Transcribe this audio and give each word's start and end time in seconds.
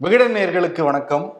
விகடன் 0.00 0.34
நேயர்களுக்கு 0.34 0.84
வணக்கம். 0.84 1.32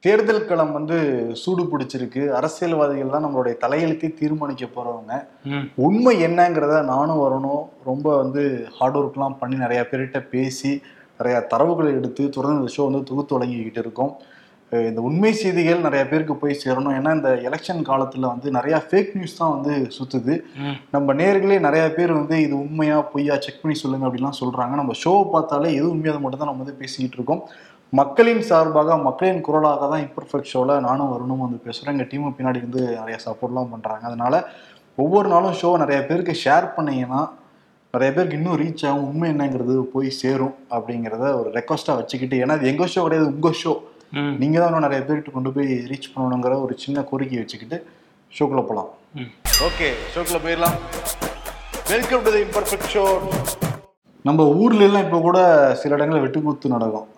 தேர்தல் 0.00 0.46
களம் 0.46 0.72
வந்து 0.72 0.96
சூடு 1.32 1.62
பிடிச்சிருக்கு. 1.64 2.28
அரசியல்வாதிகள் 2.28 3.10
தான் 3.10 3.24
நம்மளுடைய 3.24 3.54
தலையெழுத்தை 3.60 4.14
தீர்மானிக்க 4.14 4.66
போறவங்க. 4.66 5.24
உண்மை 5.76 6.24
என்னங்கிறத 6.24 6.84
நானும் 6.84 7.22
வரணும். 7.22 7.68
ரொம்ப 7.84 8.16
வந்து 8.16 8.66
ஹார்ட் 8.78 8.96
ஒர்க்லாம் 8.96 9.38
பண்ணி 9.38 9.56
நிறைய 9.56 9.88
பேர்கிட்ட 9.90 10.20
பேசி 10.28 10.82
நிறைய 11.18 11.46
தரவுகளை 11.50 11.92
எடுத்து 11.92 12.28
தொடர்ந்து 12.28 12.60
இந்த 12.60 12.72
ஷோ 12.76 12.84
வந்து 12.84 13.02
தொகுத்து 13.02 13.38
வழங்கிக்கிட்டு 13.38 13.78
இருக்கோம். 13.78 14.14
இந்த 14.72 15.00
உண்மை 15.00 15.32
செய்திகள் 15.32 15.78
நிறைய 15.78 16.08
பேருக்கு 16.08 16.36
போய் 16.36 16.60
சேரணும். 16.64 16.94
ஏன்னா 16.98 17.14
இந்த 17.14 17.30
எலெக்ஷன் 17.48 17.82
காலத்துல 17.88 18.20
வந்து 18.20 18.50
நிறைய 18.50 18.86
ஃபேக் 18.90 19.14
நியூஸ் 19.14 19.36
தான் 19.36 19.50
வந்து 19.50 19.88
சுத்துது. 19.98 20.44
ம். 20.56 20.76
நம்ம 20.90 21.14
நேர்களே 21.14 21.60
நிறைய 21.60 21.92
பேர் 21.92 22.12
வந்து 22.12 22.42
இது 22.42 22.58
உண்மையா 22.58 23.00
பொய்யா 23.00 23.38
செக் 23.38 23.60
பண்ணி 23.62 23.78
சொல்லுங்க 23.78 24.06
அப்படிலாம் 24.06 24.40
சொல்றாங்க. 24.40 24.74
நம்ம 24.74 24.92
ஷோவை 25.04 25.30
பார்த்தாலே 25.30 25.74
எது 25.74 25.90
உண்மையாக 25.90 26.20
மட்டும் 26.20 26.40
தான் 26.40 26.48
நம்ம 26.48 26.64
வந்து 26.64 26.80
பேசிக்கிட்டு 26.80 27.16
இருக்கோம். 27.16 27.42
மக்களின் 27.98 28.42
சார்பாக 28.50 28.96
மக்களின் 29.06 29.42
குரலாக 29.46 29.86
தான் 29.92 30.02
இம்பர்ஃபெக்ட் 30.04 30.50
ஷோவில் 30.50 30.84
நானும் 30.86 31.10
வரணும் 31.14 31.42
வந்து 31.44 31.58
பேசுகிறேன் 31.64 31.94
எங்கள் 31.94 32.08
டீமும் 32.12 32.36
பின்னாடி 32.38 32.60
வந்து 32.66 32.82
நிறைய 33.00 33.16
சப்போர்ட்லாம் 33.24 33.72
பண்ணுறாங்க 33.72 34.04
அதனால 34.10 34.34
ஒவ்வொரு 34.98 35.28
நாளும் 35.32 35.56
ஷோ 35.60 35.70
நிறைய 35.82 35.98
பேருக்கு 36.08 36.34
ஷேர் 36.44 36.66
பண்ணீங்கன்னா 36.76 37.20
நிறைய 37.94 38.10
பேருக்கு 38.16 38.38
இன்னும் 38.38 38.58
ரீச் 38.62 38.84
ஆகும். 38.88 39.04
உண்மை 39.10 39.28
என்னங்கிறது 39.34 39.74
போய் 39.94 40.08
சேரும் 40.20 40.54
அப்படிங்கிறத 40.76 41.24
ஒரு 41.40 41.48
ரெக்வஸ்ட்டாக 41.58 41.98
வச்சுக்கிட்டு 42.00 42.36
ஏன்னா 42.44 42.56
இது 42.58 42.70
எங்கள் 42.72 42.92
ஷோ 42.94 43.04
கிடையாது 43.06 43.28
உங்கள் 43.34 43.58
ஷோ. 43.62 43.72
நீங்கள் 44.42 44.60
தான் 44.62 44.70
இன்னும் 44.70 44.86
நிறைய 44.88 45.00
பேர்கிட்ட 45.08 45.36
கொண்டு 45.36 45.52
போய் 45.56 45.70
ரீச் 45.92 46.10
பண்ணணுங்கிற 46.14 46.56
ஒரு 46.64 46.74
சின்ன 46.84 47.04
கோரிக்கை 47.10 47.38
வச்சுக்கிட்டு 47.42 47.78
ஷோக்குள்ளே 48.32 48.66
போகலாம். 48.70 48.90
ஓகே 49.68 49.88
ஷோக்குள்ள 50.12 50.40
போயிடலாம். 50.46 50.76
Welcome 51.94 52.24
to 52.26 52.32
the 52.36 52.44
imperfect 52.48 52.92
show 52.96 53.06
நம்ம 54.24 54.46
ஊர்ல 54.62 54.86
எல்லாம் 54.88 55.04
இப்போ 55.08 55.20
கூட 55.28 55.38
சில 55.82 55.96
இடங்களில் 55.98 56.24
வெட்டுக்கூத்து 56.26 56.76
நடக்கும். 56.76 57.08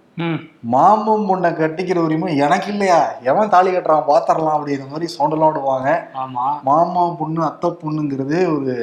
மாமன் 0.61 1.29
பொண்ணை 1.29 1.53
கட்டிக்கிற 1.55 1.97
உரிமை 1.97 2.37
எனக்கு 2.37 2.71
இல்லையா? 2.71 3.13
எவன் 3.23 3.49
தாலி 3.49 3.71
கட்டுறான்? 3.71 4.09
பாத்திரலாம் 4.09 4.57
அப்படிங்கிற 4.57 4.89
மாதிரி 4.89 5.15
சவுண்டெல்லாம் 5.19 5.53
விடுவாங்க. 5.53 6.09
ஆமா. 6.15 6.61
மாமா 6.63 7.09
பொண்ணு 7.09 7.45
அத்தை 7.45 7.71
பொண்ணுங்கிறது 7.71 8.59
ஒரு 8.59 8.75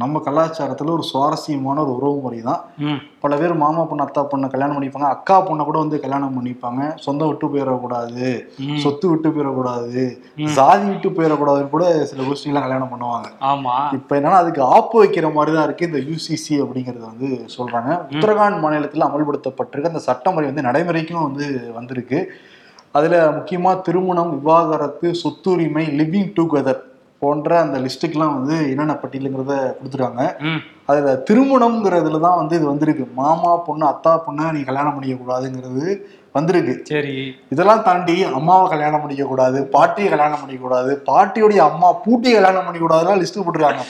நம்ம 0.00 0.20
கலாச்சாரத்துல 0.26 0.92
ஒரு 0.96 1.04
சுவாரஸ்யமான 1.10 1.76
ஒரு 1.84 1.92
உறவு 1.98 2.16
முறை 2.24 2.38
தான். 2.48 2.60
பல 3.22 3.36
பேர் 3.40 3.54
மாமா 3.62 3.82
பொண்ணு 3.88 4.04
அத்தா 4.04 4.20
பொண்ணை 4.32 4.46
கல்யாணம் 4.52 4.76
பண்ணிப்பாங்க. 4.76 5.08
அக்கா 5.14 5.36
பொண்ணை 5.48 5.62
கூட 5.68 5.78
வந்து 5.82 5.96
கல்யாணம் 6.04 6.36
பண்ணிப்பாங்க. 6.36 6.82
சொந்தம் 7.04 7.30
விட்டு 7.30 7.46
போயிடக்கூடாது. 7.52 8.28
சொத்து 8.84 9.06
விட்டு 9.10 9.28
போயிடக்கூடாது. 9.28 10.04
சாதி 10.58 10.86
விட்டு 10.90 11.10
போயிடக்கூடாதுன்னு 11.16 11.74
கூட 11.74 11.86
சில 12.10 12.26
கோஷ்டிலாம் 12.28 12.66
கல்யாணம் 12.66 12.92
பண்ணுவாங்க. 12.92 13.28
ஆமா. 13.50 13.74
இப்ப 13.98 14.20
என்னன்னா 14.20 14.42
அதுக்கு 14.44 14.62
ஆப்பு 14.76 14.98
வைக்கிற 15.02 15.32
மாதிரி 15.38 15.54
தான் 15.56 15.66
இருக்கு 15.68 15.88
இந்த 15.90 16.02
யூசிசி 16.10 16.54
அப்படிங்கறது 16.66 17.04
வந்து 17.10 17.30
சொல்றாங்க. 17.56 17.90
உத்தரகாண்ட் 18.14 18.62
மாநிலத்தில் 18.66 19.08
அமல்படுத்தப்பட்டிருக்க 19.08 19.94
அந்த 19.94 20.04
சட்டமுறை 20.10 20.46
வந்து 20.52 20.68
நடைமுறைக்கும் 20.68 21.26
வந்து 21.28 21.48
வந்திருக்கு. 21.78 22.20
அதுல 22.98 23.16
முக்கியமா 23.34 23.72
திருமணம் 23.86 24.30
விவாகரத்து 24.36 25.08
சொத்துரிமை 25.22 25.84
லிவிங் 25.98 26.30
டுகெதர் 26.38 26.80
போன்ற 27.22 27.60
அந்த 27.60 27.78
லிஸ்ட்டுக்கெல்லாம் 27.84 28.36
வந்து 28.38 28.56
என்னென்ன 28.72 28.94
பட்டியலுங்கிறத 29.02 29.54
கொடுத்துருக்காங்க. 29.78 30.22
அதுல 30.90 31.16
திருமணம்ங்கிறதுல 31.30 32.22
தான் 32.28 32.40
வந்து 32.40 32.56
இது 32.60 32.72
வந்திருக்கு. 32.72 33.06
மாமா 33.20 33.52
பொண்ணு 33.68 33.86
அத்தா 33.92 34.14
பொண்ணை 34.28 34.46
நீ 34.56 34.62
கல்யாணம் 34.70 34.96
பண்ணிக்க 34.96 35.18
கூடாதுங்கிறது 35.20 35.84
வந்திருக்கு. 36.36 36.74
சரி. 36.90 37.14
இதெல்லாம் 37.52 37.82
தாண்டி 37.86 38.14
அம்மாவை 38.38 38.66
கல்யாணம் 38.72 39.02
பண்ணிக்க 39.02 39.24
கூடாது 39.30 39.58
பாட்டியை 39.72 40.08
கல்யாணம் 40.12 40.42
பண்ணிக்க 40.42 40.62
கூடாது 40.64 40.92
பாட்டியுடைய 41.08 41.60
அம்மா 41.70 41.88
பூட்டியை 42.04 42.34
கல்யாணம் 42.36 42.66
பண்ணிக்க 42.66 42.84
கூடாதுலாம் 42.84 43.20
லிஸ்ட் 43.22 43.38
போட்டுருக்காங்க 43.46 43.82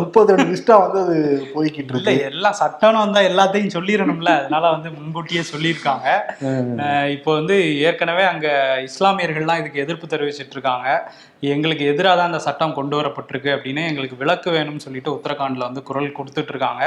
முப்பது 0.00 0.32
ரெண்டு 0.32 0.48
லிஸ்டா 0.52 0.78
வந்து 0.84 0.98
அது 1.04 1.16
போய்கிட்டு 1.52 1.94
இருக்கு. 1.94 2.14
எல்லாம் 2.30 2.58
சட்டம்னு 2.62 3.02
வந்தா 3.04 3.22
எல்லாத்தையும் 3.30 3.74
சொல்லிடணும்ல 3.76 4.32
அதனால 4.40 4.64
வந்து 4.74 4.90
முன்கூட்டியே 4.96 5.44
சொல்லியிருக்காங்க. 5.52 6.08
இப்போ 7.16 7.30
வந்து 7.38 7.56
ஏற்கனவே 7.86 8.26
அங்க 8.32 8.48
இஸ்லாமியர்கள்லாம் 8.88 9.62
இதுக்கு 9.62 9.84
எதிர்ப்பு 9.86 10.12
தெரிவிச்சிட்டு 10.14 10.56
இருக்காங்க. 10.58 10.88
எங்களுக்கு 11.52 11.84
எதிராக 11.90 12.14
தான் 12.18 12.30
அந்த 12.30 12.40
சட்டம் 12.44 12.76
கொண்டு 12.76 12.94
வரப்பட்டிருக்கு 12.98 13.50
அப்படின்னு 13.56 13.82
எங்களுக்கு 13.90 14.16
விலக்கு 14.22 14.48
வேணும்னு 14.54 14.84
சொல்லிட்டு 14.84 15.10
உத்தரகாண்ட்ல 15.16 15.66
வந்து 15.68 15.82
குரல் 15.88 16.16
கொடுத்துட்டு 16.16 16.27
இருக்காங்க 16.36 16.84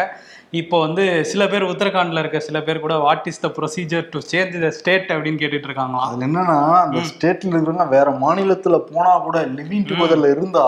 இப்போ 0.54 0.80
வந்து 0.80 1.04
சில 1.24 1.48
பேர் 1.48 1.64
உத்தரகாண்ட்ல 1.64 2.20
இருக்க 2.20 2.40
சில 2.40 2.62
பேர் 2.62 2.80
கூட 2.80 2.96
what 2.98 3.28
is 3.28 3.42
the 3.42 3.50
procedure 3.58 4.10
to 4.10 4.20
change 4.32 4.56
the 4.60 4.70
state 4.70 5.12
அப்படின்னு 5.12 5.42
கேட்டுட்டு 5.42 5.68
இருக்காங்களாம் 5.70 6.06
அதுல 6.08 6.26
என்னன்னா 6.28 6.56
அந்த 6.80 7.02
ஸ்டேட்ல 7.10 7.52
இருக்கிறவங்க 7.52 7.88
வேற 7.90 8.10
மாநிலத்துல 8.22 8.78
போனா 8.90 9.12
கூட 9.20 9.40
லிவிங் 9.58 9.88
டுகெதர்ல 9.90 10.30
இருந்தா 10.32 10.66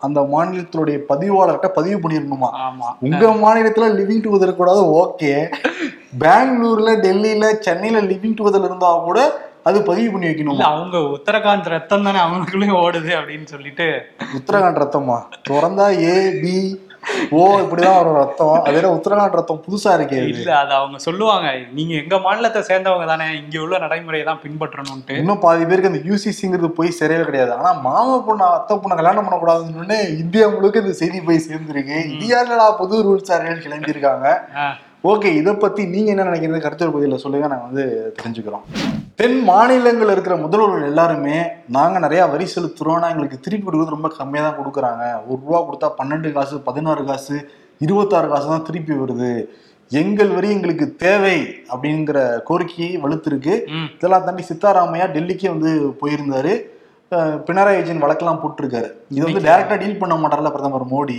அந்த 0.00 0.20
மாநிலத்தினுடைய 0.32 0.98
பதிவாளர்கிட்ட 1.10 1.70
பதிவு 1.74 1.98
பண்ணிடணுமா? 2.00 2.50
ஆமா. 2.66 2.88
உங்க 3.00 3.26
மாநிலத்துல 3.42 3.90
லிவிங் 3.94 4.24
டுகெதர் 4.24 4.56
கூடாது 4.56 4.82
ஓகே. 4.96 5.32
பெங்களூர்ல 6.18 6.90
டெல்லியில 7.02 7.50
சென்னையில 7.60 8.00
லிவிங் 8.02 8.38
டுகெதர் 8.38 8.64
இருந்தா 8.64 8.90
கூட 9.02 9.18
அது 9.64 9.82
பதிவு 9.82 10.12
பண்ணி 10.12 10.26
வைக்கணுமா? 10.26 10.64
அவங்க 10.68 10.96
உத்தரகாண்ட் 11.14 11.68
ரத்தம் 11.68 12.04
தானே 12.04 12.18
அவங்களுக்குள்ளயும் 12.18 12.80
ஓடுது 12.80 13.12
அப்படின்னு 13.18 13.44
சொல்லிட்டு. 13.44 13.86
உத்தரகாண்ட் 14.38 14.82
ரத்தமா? 14.82 15.16
திறந்தா 15.48 15.86
ஏ 16.04 16.12
பி 16.42 16.54
ஓ 17.30 17.58
இப்படிதான் 17.58 17.96
வரும் 17.96 18.14
ரத்தம். 18.14 18.62
அதே 18.62 18.80
உத்தரகாண்ட் 18.80 19.30
ரத்தம்? 19.30 19.62
புதுசா 19.66 19.94
இருக்கே. 19.98 20.12
இல்ல 20.12 20.56
அது 20.56 20.72
அவங்க 20.74 20.98
சொல்லுவாங்க. 20.98 21.54
நீங்க 21.72 21.94
எங்க 21.94 22.18
மாநிலத்தை 22.18 22.62
சேர்ந்தவங்க 22.62 23.06
தானே 23.06 23.36
இங்க 23.36 23.60
உள்ள 23.60 23.78
நடைமுறையை 23.78 24.26
தான் 24.26 24.40
பின்பற்றணும்ட்டு 24.44 25.16
இன்னும் 25.16 25.38
பாதி 25.38 25.64
பேருக்கு 25.64 25.88
அந்த 25.88 26.08
யூசிசிங்கிறது 26.08 26.66
போய் 26.66 26.98
சரியே 27.00 27.24
கிடையாது. 27.24 27.52
ஆனா 27.52 27.72
மாமா 27.72 28.18
பொண்ணு 28.18 28.44
அத்தை 28.44 28.76
பொண்ணை 28.76 28.94
கல்யாணம் 28.94 29.30
பண்ணக்கூடாதுன்னு 29.30 30.18
இந்தியா 30.18 30.48
முழுக்க 30.48 30.78
இந்த 30.78 30.92
செய்தி 30.92 31.20
போய் 31.20 31.46
சேர்ந்துருக்கு. 31.50 32.06
இது 32.06 32.74
புது 32.76 33.02
ரூல்ஸ் 33.02 33.32
அறியல் 33.32 33.64
கிளம்பியிருக்காங்க. 33.66 34.40
ஆ, 34.56 34.76
ஓகே 35.04 35.30
இதை 35.38 35.52
பத்தி 35.62 35.82
நீங்க 35.94 36.08
என்ன 36.12 36.24
நினைக்கிறீங்க? 36.28 36.60
கருத்து 36.64 36.86
பகுதியில் 36.92 37.22
சொல்லுங்க 37.24 37.48
நாங்க 37.50 37.66
வந்து 37.68 37.84
தெரிஞ்சுக்கிறோம். 38.18 38.64
தென் 39.20 39.36
மாநிலங்கள் 39.48 40.12
இருக்கிற 40.14 40.34
முதல்வர்கள் 40.44 40.88
எல்லாருமே 40.90 41.36
நாங்க 41.76 41.96
நிறைய 42.04 42.22
வரி 42.32 42.46
செலுத்துறோம். 42.54 42.96
ஆனா 42.98 43.10
எங்களுக்கு 43.12 43.38
திருப்பி 43.44 43.64
கொடுக்குறது 43.66 43.96
ரொம்ப 43.96 44.08
கம்மியா 44.16 44.42
தான் 44.46 44.58
கொடுக்குறாங்க. 44.60 45.04
ஒரு 45.28 45.38
ரூபா 45.44 45.60
கொடுத்தா 45.66 45.90
பன்னெண்டு 45.98 46.30
காசு 46.36 46.56
பதினாறு 46.68 47.04
காசு 47.10 47.36
இருபத்தாறு 47.84 48.28
காசு 48.32 48.48
தான் 48.54 48.66
திருப்பி 48.68 48.96
வருது. 49.02 49.30
எங்கள் 49.90 50.32
வரி 50.36 50.48
எங்களுக்கு 50.56 50.88
தேவை 51.04 51.36
அப்படிங்கிற 51.72 52.18
கோரிக்கையை 52.48 52.90
வலுத்திருக்கு. 53.04 53.54
இதெல்லாம் 53.96 54.26
தாண்டி 54.26 54.44
சித்தாராமையா 54.50 55.08
டெல்லிக்கே 55.16 55.50
வந்து 55.54 55.72
போயிருந்தாரு. 56.00 56.54
பினராயி 57.48 57.78
விஜயன் 57.80 58.04
வழக்கெல்லாம் 58.04 58.42
போட்டிருக்காரு. 58.42 58.88
இது 59.14 59.24
வந்து 59.28 59.46
டைரக்டா 59.48 59.76
டீல் 59.82 60.00
பண்ண 60.02 60.14
மாட்டார்ல 60.22 60.52
பிரதமர் 60.56 60.92
மோடி. 60.94 61.18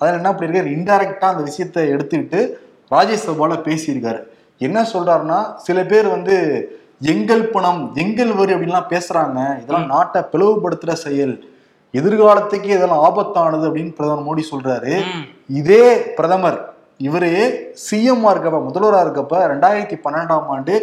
அதில் 0.00 0.20
என்ன 0.20 0.30
பண்ணிருக்காரு? 0.34 0.70
இன்டைரக்டா 0.76 1.26
அந்த 1.32 1.42
விஷயத்தை 1.48 1.82
எடுத்துக்கிட்டு 1.94 2.40
ராஜ்யசபால 2.94 3.52
பேசியிருக்காரு. 3.68 4.20
என்ன 4.58 4.86
சொல்றாருன்னா 4.92 5.40
சில 5.56 5.84
பேர் 5.84 6.08
வந்து 6.08 6.36
எங்கள் 7.00 7.44
பணம் 7.46 7.94
எங்கள் 7.94 8.32
வரி 8.32 8.52
அப்படின்லாம் 8.54 8.90
பேசுறாங்க. 8.92 9.38
இதெல்லாம் 9.62 9.86
நாட்டை 9.86 10.22
பிளவுபடுத்துற 10.32 10.92
செயல். 10.92 11.44
எதிர்காலத்துக்கு 11.92 12.64
இதெல்லாம் 12.64 13.04
ஆபத்தானது 13.06 13.64
அப்படின்னு 13.68 13.94
பிரதமர் 13.94 14.26
மோடி 14.28 14.42
சொல்றாரு. 14.50 15.02
இதே 15.48 16.00
பிரதமர் 16.18 16.74
இவரு 16.98 17.30
சிஎம்மா 17.86 18.28
இருக்கப்ப 18.32 18.58
முதல்வரா 18.68 19.00
இருக்கப்ப 19.04 19.40
ரெண்டாயிரத்தி 19.52 19.96
பன்னெண்டாம் 20.04 20.46
ஆண்டு 20.46 20.74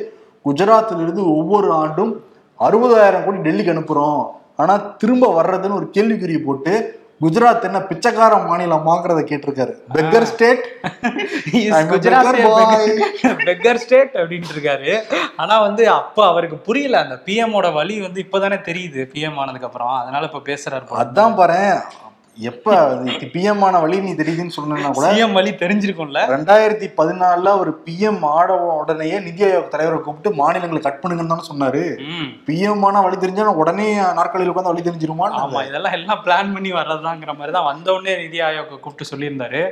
குஜராத்ல 0.45 1.01
இருந்து 1.01 1.23
ஒவ்வொரு 1.37 1.71
ஆண்டும் 1.71 2.23
அறுபதாயிரம் 2.59 3.25
கோடி 3.25 3.37
டெல்லிக்கு 3.37 3.73
அனுப்புறோம். 3.73 4.23
ஆனா 4.55 4.73
திரும்ப 5.01 5.25
வர்றதுன்னு 5.41 5.79
ஒரு 5.79 5.89
கேள்விக்குறி 5.93 6.37
போட்டு 6.45 6.98
குஜராத் 7.21 7.61
என்ன 7.61 7.79
பிச்சைக்கார 7.79 8.35
மாநிலமாங்கிறத 8.35 9.21
கேட்டிருக்காரு. 9.31 9.73
பெக்கர் 9.93 10.23
ஸ்டேட் 10.23 10.65
beggar 13.47 13.75
state 13.75 14.13
அப்படின்ட்டு 14.13 14.53
இருக்காரு. 14.55 15.01
ஆனா 15.37 15.61
வந்து 15.61 15.89
அப்ப 15.89 16.27
அவருக்கு 16.27 16.57
புரியல 16.57 16.99
அந்த 16.99 17.21
PM 17.25 17.53
ஓட 17.53 17.69
வழி 17.69 18.01
வந்து 18.01 18.27
இப்பதானே 18.31 18.59
தெரியுது 18.61 19.09
பிஎம் 19.13 19.35
ஆனதுக்கு 19.35 19.67
அப்புறம். 19.67 19.87
அதனால 19.87 20.29
இப்ப 20.33 20.53
பேசுறாரு. 20.53 20.83
அதான் 20.95 21.35
பாரு 21.35 21.81
எப்ப 22.47 22.73
பிஎம் 23.33 23.63
ஆன 23.67 23.79
வழி 23.83 23.97
நீ 24.03 24.11
தெரியுதுன்னு 24.19 24.53
சொன்னா 24.57 24.75
கூட 24.97 25.07
வழி 25.37 25.51
தெரிஞ்சிருக்கும்ல. 25.61 26.19
ரெண்டாயிரத்தி 26.33 26.87
பதினாலுல 26.99 27.53
ஒரு 27.61 27.71
பிஎம் 27.85 28.21
ஆட 28.35 28.49
உடனேயே 28.81 29.17
நிதி 29.25 29.41
ஆயோக் 29.47 29.71
தலைவரை 29.73 29.97
கூப்பிட்டு 30.05 30.29
மாநிலங்களை 30.39 30.79
கட் 30.85 31.01
பண்ணுங்கன்னு 31.01 31.33
தானே 31.33 31.45
சொன்னாரு. 31.49 31.81
ம். 32.11 32.27
பிஎம் 32.47 32.83
ஆன 32.89 33.01
வழி 33.05 33.17
தெரிஞ்சா 33.23 33.55
உடனே 33.63 33.87
நாற்காலியில் 34.19 34.51
உட்காந்து 34.51 34.71
வழி 34.73 34.83
தெரிஞ்சிருமா 34.87 35.27
ஆமா 35.41 35.63
இதெல்லாம் 35.69 35.95
எல்லாம் 35.97 36.21
பிளான் 36.27 36.53
பண்ணி 36.55 36.71
வர்றதுதாங்கிற 36.77 37.33
மாதிரி 37.39 37.55
தான் 37.57 37.67
வந்த 37.69 37.87
உடனே 37.95 38.15
நிதி 38.23 38.41
ஆயோக் 38.47 38.71
கூப்பிட்டு 38.85 39.09
சொல்லியிருந்தாரு. 39.11 39.63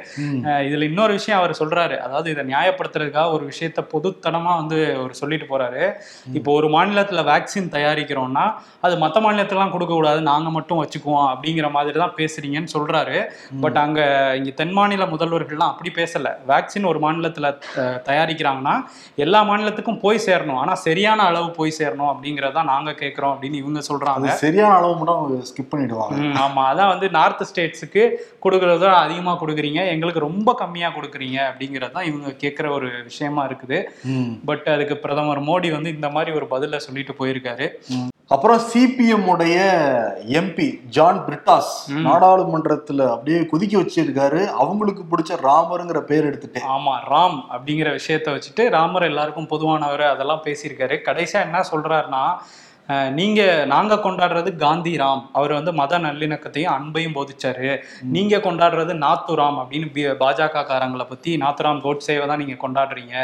இதுல 0.68 0.90
இன்னொரு 0.92 1.16
விஷயம் 1.20 1.40
அவர் 1.42 1.60
சொல்றாரு. 1.62 1.98
அதாவது 2.08 2.28
இதை 2.36 2.46
நியாயப்படுத்துறதுக்காக 2.52 3.36
ஒரு 3.38 3.46
விஷயத்த 3.52 3.86
பொதுத்தனமா 3.94 4.54
வந்து 4.62 4.80
அவர் 5.00 5.20
சொல்லிட்டு 5.22 5.50
போறாரு. 5.54 5.84
இப்போ 6.40 6.52
ஒரு 6.60 6.70
மாநிலத்துல 6.76 7.26
வேக்சின் 7.32 7.74
தயாரிக்கிறோம்னா 7.78 8.46
அது 8.88 8.98
மற்ற 9.06 9.18
மாநிலத்துலாம் 9.28 9.74
கொடுக்க 9.78 9.94
கூடாது 9.94 10.22
நாங்க 10.32 10.50
மட்டும் 10.60 10.84
வச்சுக்குவோம் 10.84 11.28
அப்படிங்கிற 11.34 11.70
மாதிரி 11.80 11.98
தான் 12.06 12.16
பேசுறீங்க. 12.22 12.56
போறீங்கன்னு 12.58 12.76
சொல்றாரு. 12.76 13.18
பட் 13.64 13.78
அங்க 13.86 14.00
இங்க 14.40 14.52
தென் 14.62 14.76
மாநில 14.78 15.06
முதல்வர்கள்லாம் 15.14 15.72
அப்படி 15.74 15.92
பேசல. 16.00 16.28
வேக்சின் 16.52 16.90
ஒரு 16.92 17.00
மாநிலத்துல 17.06 17.48
தயாரிக்கிறாங்கன்னா 18.10 18.76
எல்லா 19.26 19.40
மாநிலத்துக்கும் 19.50 20.02
போய் 20.06 20.24
சேரணும். 20.28 20.60
ஆனா 20.64 20.74
சரியான 20.88 21.20
அளவு 21.30 21.50
போய் 21.60 21.78
சேரணும் 21.80 22.12
அப்படிங்கறத 22.14 22.64
நாங்க 22.74 22.94
கேட்கிறோம் 23.02 23.34
அப்படின்னு 23.34 23.62
இவங்க 23.64 23.82
சொல்றாங்க. 23.90 24.28
அது 24.28 24.44
சரியான 24.46 24.76
அளவு 24.80 24.96
மட்டும் 25.00 25.46
ஸ்கிப் 25.52 25.72
பண்ணிடுவாங்க. 25.74 26.18
ஆமா. 26.46 26.64
அதான் 26.72 26.92
வந்து 26.94 27.10
நார்த் 27.18 27.48
ஸ்டேட்ஸுக்கு 27.52 28.04
கொடுக்கறத 28.46 28.86
அதிகமா 29.06 29.34
கொடுக்குறீங்க. 29.42 29.82
எங்களுக்கு 29.96 30.26
ரொம்ப 30.28 30.50
கம்மியா 30.64 30.90
கொடுக்குறீங்க 30.98 31.40
அப்படிங்கறது 31.50 31.96
தான் 31.98 32.10
இவங்க 32.12 32.30
கேட்குற 32.44 32.68
ஒரு 32.78 32.90
விஷயமா 33.10 33.42
இருக்குது. 33.50 33.80
பட் 34.50 34.68
அதுக்கு 34.76 34.98
பிரதமர் 35.06 35.46
மோடி 35.50 35.72
வந்து 35.78 35.90
இந்த 35.98 36.10
மாதிரி 36.18 36.32
ஒரு 36.40 36.48
பதில 36.54 36.78
சொல்லிட்டு 36.88 37.14
போயிருக்காரு. 37.20 37.68
அப்புறம் 38.30 38.62
சிபிஎம் 38.74 39.26
உடைய 39.26 39.58
எம்பி 40.28 40.88
ஜான் 40.88 41.24
பிரிட்டாஸ் 41.28 41.70
நாடாளுமன்றத்துல 41.90 43.08
அப்படியே 43.10 43.46
கொதிக்க 43.46 43.82
வச்சிருக்காரு. 43.82 44.48
அவங்களுக்கு 44.48 45.04
பிடிச்ச 45.12 45.38
ராமருங்கிற 45.44 46.00
பேர் 46.00 46.26
எடுத்துட்டு 46.26 46.60
ஆமா 46.60 46.96
ராம் 47.10 47.40
அப்படிங்கிற 47.52 48.00
விஷயத்த 48.00 48.28
வச்சுட்டு 48.28 48.70
ராமர் 48.70 49.04
எல்லாருக்கும் 49.04 49.48
பொதுவானவர் 49.48 50.10
அதெல்லாம் 50.10 50.44
பேசியிருக்காரு. 50.44 50.98
கடைசியா 51.06 51.42
என்ன 51.42 51.62
சொல்றாருன்னா 51.72 52.24
அஹ், 52.90 53.10
நீங்க 53.14 53.42
நாங்க 53.68 53.94
கொண்டாடுறது 54.00 54.50
காந்தி 54.58 54.92
ராம் 54.98 55.24
அவர் 55.34 55.54
வந்து 55.54 55.72
மத 55.74 56.00
நல்லிணக்கத்தையும் 56.00 56.74
அன்பையும் 56.76 57.16
போதிச்சாரு. 57.16 57.70
நீங்க 58.14 58.36
கொண்டாடுறது 58.40 58.94
நாத்துராம் 59.02 59.58
அப்படின்னு 59.62 59.88
பாஜக 60.22 60.64
காரங்களை 60.70 61.06
பத்தி 61.08 61.32
நாத்துராம் 61.42 61.82
கோட்சேவை 61.84 62.26
தான் 62.28 62.42
நீங்க 62.44 62.58
கொண்டாடுறீங்க 62.62 63.16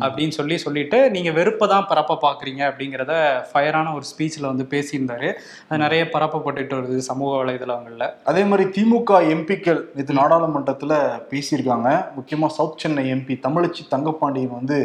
அப்படின்னு 0.00 0.36
சொல்லி 0.38 0.58
சொல்லிட்டு 0.58 0.86
நீங்க 1.14 1.30
வெறுப்பை 1.32 1.68
தான் 1.68 1.88
பரப்ப 1.88 2.18
பாக்குறீங்க 2.22 2.62
அப்படிங்கிறத 2.68 3.12
ஃபயரான 3.50 3.92
ஒரு 3.94 4.06
ஸ்பீச்ல 4.08 4.46
வந்து 4.46 4.66
பேசியிருந்தாரு. 4.72 5.28
அது 5.66 5.82
நிறைய 5.84 6.02
பரப்பப்பட்டுட்டு 6.14 6.76
வருது 6.78 6.98
சமூக 7.08 7.30
வலைதளங்கள்ல. 7.38 8.04
அதே 8.24 8.44
மாதிரி 8.44 8.66
திமுக 8.74 8.96
எம்பிக்கள் 9.34 9.80
நேற்று 9.94 10.20
நாடாளுமன்றத்துல 10.20 10.94
பேசியிருக்காங்க. 11.32 11.88
முக்கியமா 12.18 12.50
சவுத் 12.54 12.78
சென்னை 12.78 13.04
எம்பி 13.12 13.36
தமிழச்சி 13.42 13.82
தங்கப்பாண்டியன் 13.90 14.58
வந்து. 14.58 14.78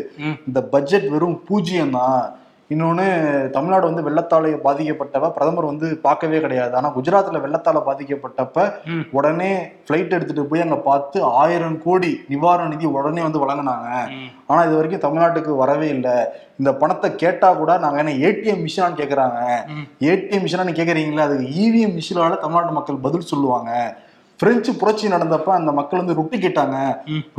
இந்த 0.48 0.62
பட்ஜெட் 0.74 1.10
வெறும் 1.14 1.38
பூஜ்ஜியம் 1.48 1.98
தான் 1.98 2.18
இன்னொன்று 2.74 3.06
தமிழ்நாடு 3.56 3.86
வந்து 3.90 4.06
வெள்ளத்தால 4.08 4.52
பாதிக்கப்பட்டப்ப 4.66 5.30
பிரதமர் 5.38 5.70
வந்து 5.70 5.88
பார்க்கவே 6.06 6.38
கிடையாது 6.46 6.74
ஆனால் 6.80 6.94
குஜராத்தில் 6.98 7.44
வெள்ளத்தால 7.46 7.82
பாதிக்கப்பட்டப்ப. 7.88 8.58
உடனே 9.18 9.52
ஃப்ளைட் 9.86 10.16
எடுத்துட்டு 10.18 10.46
போய் 10.52 10.64
அங்கே 10.66 10.78
பார்த்து 10.90 11.18
ஆயிரம் 11.42 11.78
கோடி 11.86 12.12
நிவாரண 12.34 12.68
நிதி 12.74 12.88
உடனே 13.00 13.24
வந்து 13.28 13.44
வழங்கினாங்க. 13.44 13.90
ஆனால் 14.50 14.66
இது 14.68 14.78
வரைக்கும் 14.80 15.06
தமிழ்நாட்டுக்கு 15.06 15.56
வரவே 15.64 15.90
இல்லை 15.96 16.16
இந்த 16.62 16.72
பணத்தை 16.82 17.10
கேட்டா 17.24 17.50
கூட 17.60 17.72
நாங்கள் 17.84 18.02
என்ன 18.04 18.16
ஏடிஎம் 18.30 18.64
மிஷினான்னு 18.66 19.00
கேட்குறாங்க. 19.02 19.40
ஏடிஎம் 20.12 20.46
மிஷினான்னு 20.46 20.78
கேட்குறீங்களா 20.80 21.28
அதுக்கு 21.28 21.50
இவிஎம் 21.66 21.98
மிஷினால 22.00 22.40
தமிழ்நாட்டு 22.46 22.80
மக்கள் 22.80 23.04
பதில் 23.08 23.30
சொல்லுவாங்க 23.34 23.72
பிரெஞ்சு 24.40 24.72
புரட்சி 24.80 25.14
நடந்தப்ப 25.14 25.50
அந்த 25.58 25.72
மக்கள் 25.78 26.02
வந்து 26.02 26.16
ரொட்டி 26.20 26.38
கேட்டாங்க. 26.46 26.78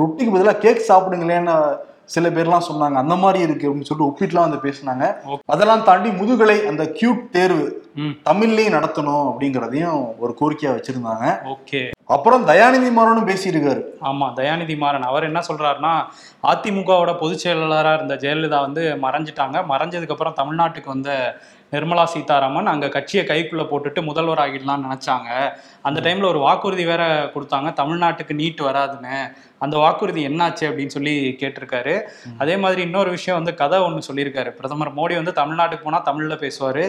ரொட்டிக்கு 0.01 0.35
பதிலாக 0.35 0.63
கேக் 0.65 0.89
சாப்பிடுங்களேன்னு 0.91 1.55
சில 2.05 2.31
பேர்லாம் 2.31 2.67
சொன்னாங்க 2.71 2.93
அந்த 2.93 3.17
மாதிரி 3.17 3.43
இருக்கு 3.43 3.71
அப்படின்னு 3.71 3.89
சொல்லிட்டு 3.91 4.09
ஒப்பிட்டுலாம் 4.11 4.49
வந்து 4.49 4.61
பேசினாங்க. 4.65 5.17
அதெல்லாம் 5.47 5.85
தாண்டி 5.85 6.11
முதுகலை 6.11 6.67
அந்த 6.67 6.85
கியூட் 6.85 7.29
தேர்வு. 7.31 7.83
தமிழ்லயும் 7.97 8.77
நடத்தணும் 8.77 9.25
அப்படிங்கிறதையும் 9.31 10.19
ஒரு 10.19 10.37
கோரிக்கையா 10.41 10.71
வச்சிருந்தாங்க. 10.77 11.27
ஓகே. 11.55 11.91
அப்புறம் 12.05 12.47
தயாநிதி 12.49 12.89
மாறனும் 12.99 13.29
பேசியிருக்காரு. 13.31 13.83
ஆமா 14.03 14.27
தயாநிதி 14.37 14.77
மாறன். 14.77 15.03
அவர் 15.03 15.23
என்ன 15.23 15.41
சொல்றாருன்னா 15.49 15.93
அதிமுகவோட 16.43 17.19
பொதுச் 17.19 17.39
செயலாளராக 17.39 18.03
இருந்த 18.03 18.15
ஜெயலலிதா 18.15 18.61
வந்து 18.61 18.99
மறைஞ்சிட்டாங்க. 19.03 19.65
மறைஞ்சதுக்கு 19.69 20.15
அப்புறம் 20.17 20.39
தமிழ்நாட்டுக்கு 20.43 20.87
வந்த 20.87 21.37
நிர்மலா 21.73 22.05
சீதாராமன் 22.05 22.67
அங்க 22.67 22.89
கட்சியை 22.89 23.27
கைக்குள்ள 23.27 23.62
போட்டுட்டு 23.71 24.05
முதல்வர் 24.05 24.39
ஆகிடலாம்னு 24.39 24.91
நினைச்சாங்க. 24.91 25.50
அந்த 25.83 26.00
டைம்ல 26.00 26.29
ஒரு 26.29 26.39
வாக்குறுதி 26.39 26.85
வேற 26.85 27.31
கொடுத்தாங்க. 27.35 27.71
தமிழ்நாட்டுக்கு 27.81 28.33
நீட் 28.43 28.61
வராதுன்னு. 28.61 29.17
அந்த 29.64 29.76
வாக்குறுதி 29.82 30.22
என்னாச்சு 30.28 30.64
அப்படின்னு 30.69 30.94
சொல்லி 30.96 31.14
கேட்டிருக்காரு. 31.40 31.94
அதே 32.38 32.56
மாதிரி 32.64 32.81
இன்னொரு 32.88 33.11
விஷயம் 33.16 33.38
வந்து 33.40 33.55
கதை 33.61 33.78
ஒன்று 33.87 34.08
சொல்லியிருக்காரு. 34.08 34.50
பிரதமர் 34.58 34.94
மோடி 34.99 35.14
வந்து 35.20 35.34
தமிழ்நாட்டுக்கு 35.40 35.87
போனா 35.87 36.00
தமிழ்ல 36.08 36.37
பேசுவாரு. 36.44 36.84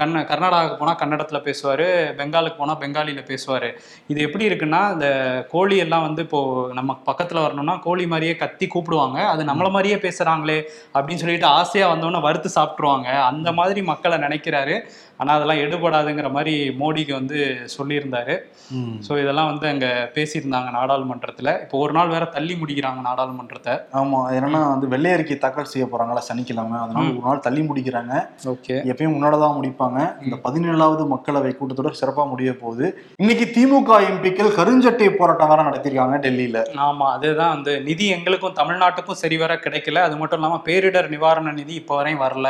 கண்ண 0.00 0.22
கர்நாடகாவுக்கு 0.30 0.80
போனா 0.82 0.94
கன்னடத்துல 1.02 1.40
பேசுவாரு. 1.48 1.88
பெங்காலுக்கு 2.20 2.60
போனா 2.60 2.74
பெங்காலில 2.82 3.22
பேசுவாரு. 3.30 3.70
இது 4.12 4.20
எப்படி 4.26 4.48
இருக்குன்னா 4.48 4.82
இந்த 4.92 5.08
கோழி 5.50 5.76
எல்லாம் 5.84 6.06
வந்து 6.08 6.22
இப்போ 6.26 6.40
நம்ம 6.78 6.98
பக்கத்துல 7.10 7.42
வரணும்னா 7.46 7.76
கோழி 7.88 8.06
மாதிரியே 8.14 8.36
கத்தி 8.42 8.68
கூப்பிடுவாங்க. 8.74 9.18
அது 9.32 9.42
நம்மள 9.50 9.70
மாதிரியே 9.76 9.98
பேசுறாங்களே 10.06 10.58
அப்படின்னு 10.94 11.22
சொல்லிட்டு 11.24 11.48
ஆசையா 11.58 11.86
வந்தோன்னே 11.94 12.20
வறுத்து 12.26 12.50
சாப்பிட்ருவாங்க 12.58 13.08
அந்த 13.30 13.48
மாதிரி 13.60 13.82
மக்களை 13.92 14.18
நினைக்கிறாரு. 14.26 14.76
ஆனா 15.20 15.30
அதெல்லாம் 15.36 15.62
எடுபடாதுங்கிற 15.64 16.28
மாதிரி 16.36 16.52
மோடிக்கு 16.80 17.12
வந்து 17.18 17.38
சொல்லியிருந்தாரு. 17.76 18.34
ஸோ 19.06 19.12
இதெல்லாம் 19.22 19.48
வந்து 19.50 19.66
அங்க 19.70 19.86
பேசியிருந்தாங்க 20.16 20.68
நாடாளுமன்றத்துல. 20.76 21.52
இப்போ 21.64 21.78
ஒரு 21.84 21.92
நாள் 21.96 22.12
வேற 22.14 22.24
தள்ளி 22.36 22.54
முடிக்கிறாங்க 22.60 23.00
நாடாளுமன்றத்தை. 23.08 23.74
ஆமா 24.00 24.20
என்னன்னா 24.36 24.60
வந்து 24.72 24.88
வெள்ளை 24.94 25.10
அறிக்கை 25.16 25.36
தாக்கல் 25.38 25.70
செய்ய 25.72 25.86
போறாங்களா 25.92 26.22
சனிக்கிழமை. 26.28 26.78
அதனால 26.84 27.06
ஒரு 27.16 27.26
நாள் 27.28 27.44
தள்ளி 27.46 27.62
முடிக்கிறாங்க. 27.70 28.14
ஓகே. 28.54 28.76
எப்பயும் 28.92 29.14
முன்னாடிதான் 29.16 29.56
முடிப்பாங்க. 29.58 29.98
இந்த 30.26 30.38
பதினேழாவது 30.46 31.04
மக்களவை 31.14 31.52
கூட்டத்தொடர் 31.58 32.00
சிறப்பா 32.02 32.24
முடிய 32.32 32.52
போகுது. 32.62 32.88
இன்னைக்கு 33.22 33.46
திமுக 33.56 34.00
எம்பிக்கள் 34.10 34.56
கருஞ்சட்டை 34.60 35.10
போராட்டம் 35.20 35.52
வேற 35.52 35.62
நடத்திருக்காங்க 35.70 36.18
டெல்லியில. 36.26 36.62
ஆமா 36.88 37.08
அதுதான் 37.16 37.54
வந்து 37.56 37.74
நிதி 37.88 38.08
எங்களுக்கும் 38.18 38.58
தமிழ்நாட்டுக்கும் 38.60 39.22
சரிவர 39.24 39.54
கிடைக்கல. 39.66 40.04
அது 40.08 40.16
மட்டும் 40.22 40.40
இல்லாம 40.40 40.62
பேரிடர் 40.70 41.12
நிவாரண 41.16 41.52
நிதி 41.60 41.74
இப்போ 41.82 41.96
வரையும் 42.00 42.24
வரல. 42.26 42.48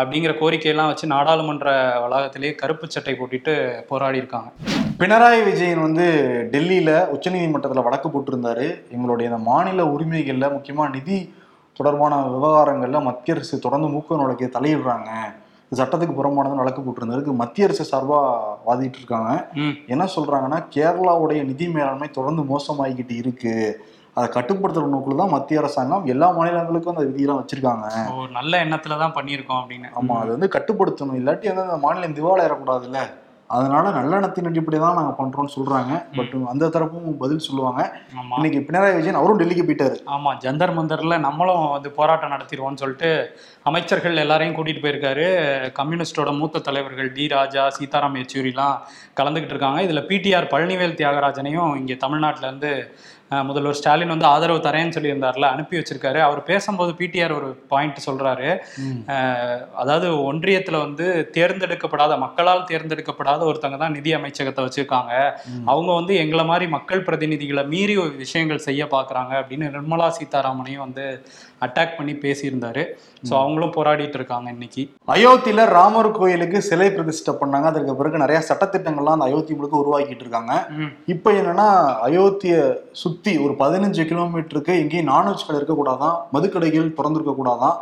அப்படிங்கிற 0.00 0.32
கோரிக்கையெல்லாம் 0.38 0.88
வச்சு 0.90 1.06
நாடாளுமன்ற 1.06 1.72
வளாகத்திலேயே 2.04 2.54
கருப்பு 2.54 2.90
சட்டை 2.90 3.14
போட்டுட்டு 3.14 3.54
போராடி 3.80 4.16
இருக்காங்க. 4.16 4.50
பினராயி 4.98 5.44
விஜயன் 5.44 5.80
வந்து 5.80 6.06
டெல்லியில 6.52 6.90
உச்சநீதிமன்றத்துல 7.14 7.82
வழக்கு 7.82 8.08
போட்டிருந்தாரு. 8.08 8.68
எங்களுடைய 8.90 9.30
இந்த 9.30 9.42
மாநில 9.50 9.84
உரிமைகள்ல 9.84 10.48
முக்கியமா 10.56 10.90
நிதி 10.90 11.34
தொடர்பான 11.72 12.16
விவகாரங்கள்ல 12.34 13.02
மத்திய 13.02 13.36
அரசு 13.36 13.58
தொடர்ந்து 13.58 13.88
மூக்க 13.88 14.16
நுழைக்க 14.16 14.60
தலையிடுறாங்க. 14.60 15.10
சட்டத்துக்கு 15.78 16.16
புறம்பானது 16.18 16.54
வழக்கு 16.54 16.82
போட்டிருந்தாரு 16.82 17.12
இதுக்கு 17.12 17.32
மத்திய 17.32 17.66
அரசு 17.66 17.84
சார்பா 17.92 18.18
வாதிட்டு 18.66 18.98
இருக்காங்க. 19.00 19.48
என்ன 19.86 20.04
சொல்றாங்கன்னா 20.16 20.58
கேரளாவுடைய 20.74 21.44
நிதி 21.44 21.68
மேலாண்மை 21.68 22.08
தொடர்ந்து 22.10 22.42
மோசமாகிக்கிட்டு 22.42 23.16
இருக்கு. 23.22 23.54
அதை 24.16 24.26
கட்டுப்படுத்துற 24.36 24.88
நோக்கில் 24.92 25.20
தான் 25.20 25.32
மத்திய 25.34 25.60
அரசாங்கம் 25.62 26.06
எல்லா 26.12 26.26
மாநிலங்களுக்கும் 26.36 26.94
அந்த 26.94 27.06
விதியெல்லாம் 27.08 27.40
வச்சிருக்காங்க. 27.40 27.86
ஒரு 28.20 28.30
நல்ல 28.38 28.62
எண்ணத்துல 28.64 28.98
தான் 29.02 29.16
பண்ணியிருக்கோம் 29.18 29.60
அப்படின்னு. 29.62 29.90
ஆமா 30.00 30.16
அது 30.22 30.30
வந்து 30.36 30.54
கட்டுப்படுத்தணும். 30.56 31.20
இல்லாட்டி 31.20 31.52
வந்து 31.52 31.66
அந்த 31.68 31.78
மாநிலம் 31.84 32.16
திவால் 32.18 32.46
ஏறக்கூடாதுல்ல. 32.46 33.00
அதனால 33.54 33.90
நல்லெண்ணத்தின் 33.96 34.48
அடிப்படை 34.48 34.78
தான் 34.82 34.96
நாங்க 34.98 35.10
பண்றோம்னு 35.18 35.52
சொல்றாங்க. 35.54 35.94
பட் 36.16 36.32
அந்த 36.52 36.68
தரப்பும் 36.74 37.18
பதில் 37.22 37.44
சொல்லுவாங்க. 37.46 37.80
இன்னைக்கு 38.36 38.60
பினராயி 38.68 38.94
விஜயன் 38.98 39.18
அவரும் 39.20 39.40
டெல்லிக்கு 39.40 39.64
போயிட்டாரு. 39.66 39.96
ஆமா 40.14 40.30
ஜந்தர் 40.44 40.72
மந்தர்ல 40.78 41.18
நம்மளும் 41.26 41.64
வந்து 41.74 41.90
போராட்டம் 41.98 42.32
நடத்திடுவோம்னு 42.34 42.82
சொல்லிட்டு 42.82 43.10
அமைச்சர்கள் 43.70 44.22
எல்லாரையும் 44.24 44.56
கூட்டிட்டு 44.58 44.84
போயிருக்காரு. 44.84 45.26
கம்யூனிஸ்டோட 45.80 46.32
மூத்த 46.40 46.64
தலைவர்கள் 46.68 47.10
டி 47.18 47.26
ராஜா 47.36 47.64
சீதாராம் 47.78 48.18
யெச்சூரிலாம் 48.20 48.78
கலந்துக்கிட்டு 49.20 49.56
இருக்காங்க. 49.56 49.82
இதுல 49.88 50.02
பிடிஆர் 50.12 50.52
பழனிவேல் 50.54 50.98
தியாகராஜனையும் 51.02 51.74
இங்க 51.82 51.96
தமிழ்நாட்டுல 52.06 52.48
இருந்து 52.50 52.72
முதல்வர் 53.48 53.76
ஸ்டாலின் 53.78 54.12
வந்து 54.12 54.26
ஆதரவு 54.32 54.58
தரேன்னு 54.66 54.94
சொல்லியிருந்தார்ல 54.96 55.46
அனுப்பி 55.54 55.74
வச்சிருக்காரு. 55.78 56.18
அவர் 56.26 56.40
பேசும்போது 56.50 56.90
பிடிஆர் 57.00 57.36
ஒரு 57.38 57.48
பாயிண்ட் 57.72 57.98
சொல்றாரு. 58.06 58.48
அதாவது 59.82 60.08
ஒன்றியத்துல 60.30 60.80
வந்து 60.86 61.06
தேர்ந்தெடுக்கப்படாத 61.36 62.18
மக்களால் 62.24 62.68
தேர்ந்தெடுக்கப்படாத 62.72 63.40
ஒருத்தங்க 63.50 63.78
தான் 63.82 63.96
நிதி 63.98 64.12
அமைச்சகத்தை 64.18 64.64
வச்சிருக்காங்க. 64.66 65.14
அவங்க 65.72 65.90
வந்து 66.00 66.14
எங்களை 66.24 66.44
மாதிரி 66.52 66.68
மக்கள் 66.76 67.06
பிரதிநிதிகளை 67.08 67.64
மீறி 67.72 67.96
ஒரு 68.04 68.14
விஷயங்கள் 68.24 68.66
செய்ய 68.68 68.84
பார்க்கறாங்க 68.96 69.32
அப்படின்னு 69.40 69.72
நிர்மலா 69.76 70.08
சீதாராமனையும் 70.18 70.84
வந்து 70.86 71.06
அட்டாக் 71.64 71.96
பண்ணி 71.98 72.14
பேசியிருந்தாரு. 72.22 72.82
ஸோ 73.28 73.32
அவங்களும் 73.42 73.74
போராடிட்டு 73.76 74.16
இருக்காங்க 74.18 74.48
இன்னைக்கு. 74.54 74.82
அயோத்தியில 75.14 75.62
ராமர் 75.76 76.08
கோயிலுக்கு 76.18 76.58
சிலை 76.68 76.88
பிரதிஷ்டை 76.96 77.32
பண்ணாங்க. 77.42 77.66
அதற்கு 77.72 77.92
பிறகு 78.00 78.22
நிறைய 78.24 78.38
சட்டத்திட்டங்கள்லாம் 78.48 79.16
அந்த 79.16 79.28
அயோத்தி 79.28 79.52
முழுக்க 79.58 79.82
உருவாக்கிட்டு 79.82 80.24
இருக்காங்க. 80.26 80.54
இப்போ 81.14 81.30
என்னன்னா 81.40 81.68
அயோத்தியை 82.08 82.62
சுத்தி 83.02 83.23
ஒரு 83.24 83.54
பதினஞ்சு 83.58 84.02
கிலோமீட்டருக்கு 84.10 84.78
எங்கேயும் 84.80 85.08
நான்வெஜ் 85.08 85.46
கடை 85.46 85.62
இருக்கக்கூடாதான். 85.62 86.16
மதுக்கடைகள் 86.32 86.92
திறந்திருக்க 86.92 87.34
கூடாதான். 87.38 87.76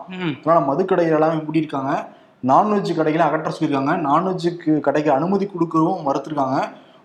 அதனால 0.45 0.73
மதுக்கடைகள் 0.73 1.19
எல்லாமே 1.19 1.41
மூடியிருக்காங்க. 1.41 2.07
நான்வெஜ் 2.47 2.95
கடைகளை 2.95 3.27
அகற்ற 3.27 3.51
சொல்லியிருக்காங்க. 3.51 3.95
நான்வெஜ்ஜுக்கு 4.09 4.81
கடைக்கு 4.81 5.13
அனுமதி 5.13 5.47
கொடுக்கவும் 5.47 6.07
மறுத்திருக்காங்க. 6.07 6.61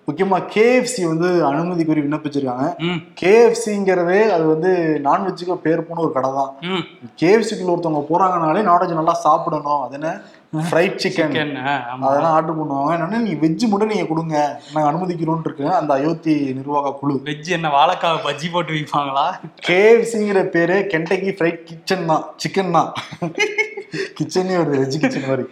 முக்கியமா 0.08 0.38
கேஎஃப்சி 0.56 1.08
வந்து 1.08 1.46
அனுமதி 1.46 1.86
கோரி 1.86 2.01
விண்ணப்பிச்சிருக்காங்க. 2.01 2.65
கேஎஃப்சிங்கிறதே 3.22 4.29
அது 4.29 4.46
வந்து 4.46 5.01
நான்வெஜ்ஜுக்கு 5.03 5.53
பேர் 5.53 5.88
போன 5.88 6.01
ஒரு 6.01 6.12
கடை 6.12 6.29
தான். 6.36 6.53
கேஎஃப்சிக்குள்ள 7.22 7.74
ஒருத்தவங்க 7.75 8.06
போறாங்கனாலே 8.10 8.62
நான்வெஜ் 8.70 8.94
நல்லா 8.94 9.13
சாப்பிடணும். 9.13 9.82
அது 9.82 9.94
என்ன? 9.94 10.22
Fried 10.68 11.01
chicken. 11.04 11.34
அதெல்லாம் 12.08 12.34
ஆர்டர் 12.36 12.58
பண்ணுவாங்க. 12.60 12.92
என்னன்னா 12.98 13.20
நீ 13.25 13.32
வெஜ் 13.42 13.66
மட்டும் 13.72 13.92
நீங்க 13.94 14.06
கொடுங்க. 14.12 14.36
நாங்க 14.74 14.88
அனுமதிக்கிறோம்னு 14.92 15.48
இருக்கு 15.48 15.66
அந்த 15.80 15.92
அயோத்தி 15.98 16.36
நிர்வாக 16.60 16.94
குழு. 17.00 17.16
வெஜ் 17.30 17.50
என்ன 17.58 17.72
வாழைக்காய் 17.77 18.22
பஜ்ஜி 18.27 18.50
போட்டு 18.54 18.74
விற்பாங்களா? 18.77 19.25
கேஎஃப்சிங்கிற 19.68 20.44
பேரு 20.56 20.77
கென்டக்கி 20.94 21.34
ஃப்ரைட் 21.39 21.60
கிச்சன் 21.70 22.08
தான். 22.12 22.24
சிக்கன் 22.44 22.75
தான். 22.77 22.89
கிச்சனே 24.20 24.56
வருது 24.62 24.82
வெஜ் 24.84 25.01
கிச்சன் 25.04 25.30
மாதிரி. 25.32 25.46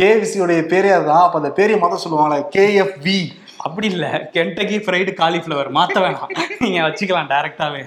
கேஎஃப்சியோடைய 0.00 0.62
பேரே 0.72 0.92
அதுதான். 0.96 1.24
அப்ப 1.26 1.38
அந்த 1.42 1.52
பேரையை 1.60 1.80
மாத்த 1.82 2.04
சொல்லுவாங்களே 2.06 2.40
கேஎஃப்வி 2.56 3.20
அப்படி 3.66 3.86
இல்ல. 3.94 4.06
கென்டக்கி 4.34 4.76
ஃப்ரைடு 4.84 5.12
காலிஃப்ளவர் 5.20 5.68
மாத்த 5.76 5.96
வேணாம். 6.04 6.30
நீங்க 6.64 6.78
வச்சுக்கலாம் 6.86 7.30
டைரக்டாவே 7.32 7.82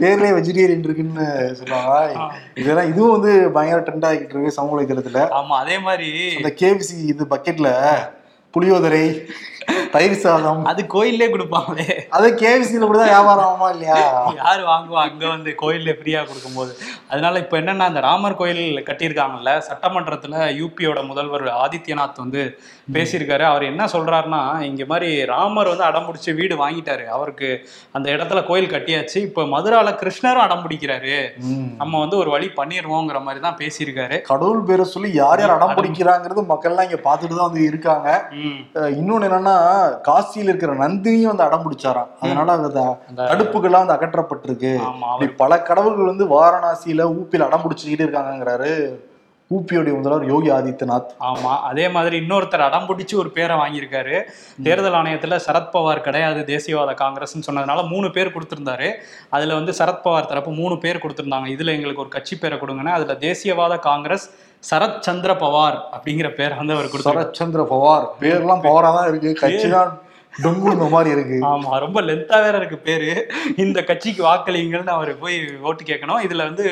பேர்லயே 0.00 0.32
வெஜிடேரியன் 0.38 0.86
இருக்குன்னு 0.86 1.26
சொல்லுவாங்க. 1.60 1.94
இதெல்லாம் 2.62 2.90
இதுவும் 2.92 3.14
வந்து 3.16 3.32
பயங்கர 3.56 3.80
ட்ரெண்ட் 3.86 4.06
ஆகிட்டு 4.10 4.34
இருக்கு 4.34 4.56
சமூக 4.58 4.76
வலைதளத்துல 4.76 5.22
ஆமா 5.40 5.56
அதே 5.64 5.76
மாதிரி 5.88 6.10
அந்த 6.40 6.52
கேவிசி 6.62 6.96
இது 7.12 7.26
பக்கெட்ல 7.34 7.70
புளியோதரை 8.54 9.04
தயிர் 9.94 10.22
சாதம். 10.22 10.62
அது 10.70 10.82
கோயில்லே 10.94 11.26
கொடுப்பாங்களே. 11.34 11.86
அது 12.16 12.26
கேவிசியில 12.42 12.86
கூட 12.88 12.98
தான் 13.00 13.12
வியாபாரம் 13.12 13.46
ஆகுமா 13.48 13.68
இல்லையா? 13.74 13.98
யார் 14.40 14.62
வாங்குவா? 14.70 15.00
அங்க 15.08 15.24
வந்து 15.34 15.50
கோயில்ல 15.62 15.94
ஃப்ரீயா 15.98 16.20
கொடுக்கும்போது. 16.28 16.72
அதனால 17.12 17.38
இப்ப 17.44 17.56
என்னன்னா 17.60 17.86
அந்த 17.90 18.00
ராமர் 18.06 18.38
கோயில் 18.40 18.64
கட்டியிருக்காங்கல்ல 18.88 19.52
சட்டமன்றத்துல 19.68 20.34
யூபியோட 20.60 21.02
முதல்வர் 21.10 21.46
ஆதித்யநாத் 21.64 22.22
வந்து 22.24 22.42
பேசியிருக்காரு. 22.96 23.44
அவர் 23.50 23.64
என்ன 23.70 23.88
சொல்றாருன்னா 23.94 24.42
இங்க 24.70 24.84
மாதிரி 24.92 25.10
ராமர் 25.32 25.70
வந்து 25.72 25.86
அடம் 25.88 26.06
பிடிச்சி 26.08 26.34
வீடு 26.40 26.54
வாங்கிட்டாரு. 26.64 27.06
அவருக்கு 27.16 27.50
அந்த 27.98 28.06
இடத்துல 28.16 28.42
கோயில் 28.50 28.72
கட்டியாச்சு. 28.74 29.18
இப்ப 29.28 29.46
மதுரால 29.54 29.88
கிருஷ்ணரும் 30.02 30.44
அடம் 30.46 30.64
பிடிக்கிறாரு. 30.66 31.16
நம்ம 31.80 31.94
வந்து 32.04 32.16
ஒரு 32.22 32.30
வழி 32.36 32.50
பண்ணிடுவோங்கிற 32.60 33.20
மாதிரி 33.28 33.42
தான் 33.46 33.58
பேசியிருக்காரு. 33.62 34.18
கடவுள் 34.30 34.66
பேரை 34.70 34.86
சொல்லி 34.94 35.12
யார் 35.22 35.42
யார் 35.44 35.56
அடம் 35.56 35.76
பிடிக்கிறாங்கிறது 35.80 36.44
மக்கள்லாம் 36.52 36.88
இங்க 36.90 37.00
பார்த்துட்டு 37.08 37.38
தான் 37.38 37.50
வந்து 37.50 37.64
இருக்காங்க. 37.70 38.08
இன்னொன்னு 39.00 39.28
என்னன்னா 39.30 39.56
காசியில 40.02 40.48
இருக்கிற 40.48 40.72
நந்தினியும் 40.72 41.32
வந்து 41.32 41.42
அடம் 41.42 41.64
பிடிச்சாராம். 41.64 42.08
அதனால 42.20 42.52
அந்த 42.52 42.96
தடுப்புகள்லாம் 43.16 43.86
வந்து 43.86 43.94
அகற்றப்பட்டிருக்கு. 43.94 45.26
பல 45.36 45.62
கடவுள்கள் 45.62 46.04
வந்து 46.04 46.24
வாரணாசியில 46.24 47.12
ஊப்பில 47.18 47.40
அடம் 47.40 47.62
பிடிச்சிக்கிட்டு 47.62 48.06
இருக்காங்கங்கிறாரு. 48.06 49.06
ஊப்பியோடைய 49.54 49.92
முதல்வர் 49.96 50.24
யோகி 50.30 50.48
ஆதித்யநாத். 50.50 51.12
ஆமா 51.28 51.52
அதே 51.68 51.88
மாதிரி 51.88 52.16
இன்னொருத்தர் 52.18 52.64
அடம் 52.64 52.88
பிடிச்சு 52.88 53.14
ஒரு 53.14 53.30
பேரை 53.30 53.54
வாங்கியிருக்காரு. 53.56 54.16
தேர்தல் 54.62 54.92
ஆணையத்துல 54.92 55.38
சரத்பவார் 55.46 56.00
கிடையாது 56.00 56.40
தேசியவாத 56.54 56.92
காங்கிரஸ்னு 57.02 57.46
சொன்னதுனால 57.46 57.88
மூணு 57.88 58.10
பேர் 58.10 58.34
கொடுத்திருந்தாரு. 58.34 58.88
அதுல 59.28 59.54
வந்து 59.54 59.72
சரத்பவார் 59.78 60.26
தரப்பு 60.26 60.50
மூணு 60.50 60.78
பேர் 60.78 61.02
கொடுத்திருந்தாங்க. 61.04 61.48
இதுல 61.54 61.74
எங்களுக்கு 61.76 62.00
ஒரு 62.00 62.08
கட்சி 62.08 62.38
பேரை 62.38 62.58
கொடுங்கன்னு. 62.58 62.96
அதுல 62.98 63.16
தேசியவாத 63.26 63.78
காங்கிரஸ் 63.78 64.26
சரத் 64.70 65.00
சந்திர 65.00 65.32
பவார் 65.44 65.78
அப்படிங்கிற 65.96 66.34
பேரை 66.34 66.56
வந்து 66.58 66.76
அவர் 66.76 66.92
கொடுத்தாரு 66.92 67.18
சரத்சந்திர 67.18 67.64
பவார். 67.72 68.06
பேர்லாம் 68.20 68.62
பவரா 68.68 68.90
தான் 68.98 69.08
இருக்கு. 69.08 69.32
கட்சி 69.32 69.68
தான் 69.70 69.90
டொங்குழுந்த 70.42 70.90
மாதிரி 70.90 71.10
இருக்கு. 71.10 71.38
ஆமா 71.46 71.78
ரொம்ப 71.78 72.00
லென்த்தா 72.00 72.42
வேற 72.42 72.56
இருக்கு 72.56 72.76
பேரு. 72.76 73.30
இந்த 73.56 73.84
கட்சிக்கு 73.84 74.24
வாக்களிங்கள்னு 74.24 74.86
அவர் 74.86 75.18
போய் 75.18 75.58
ஓட்டு 75.62 75.84
கேட்கணும் 75.84 76.20
இதுல 76.26 76.36
வந்து 76.36 76.66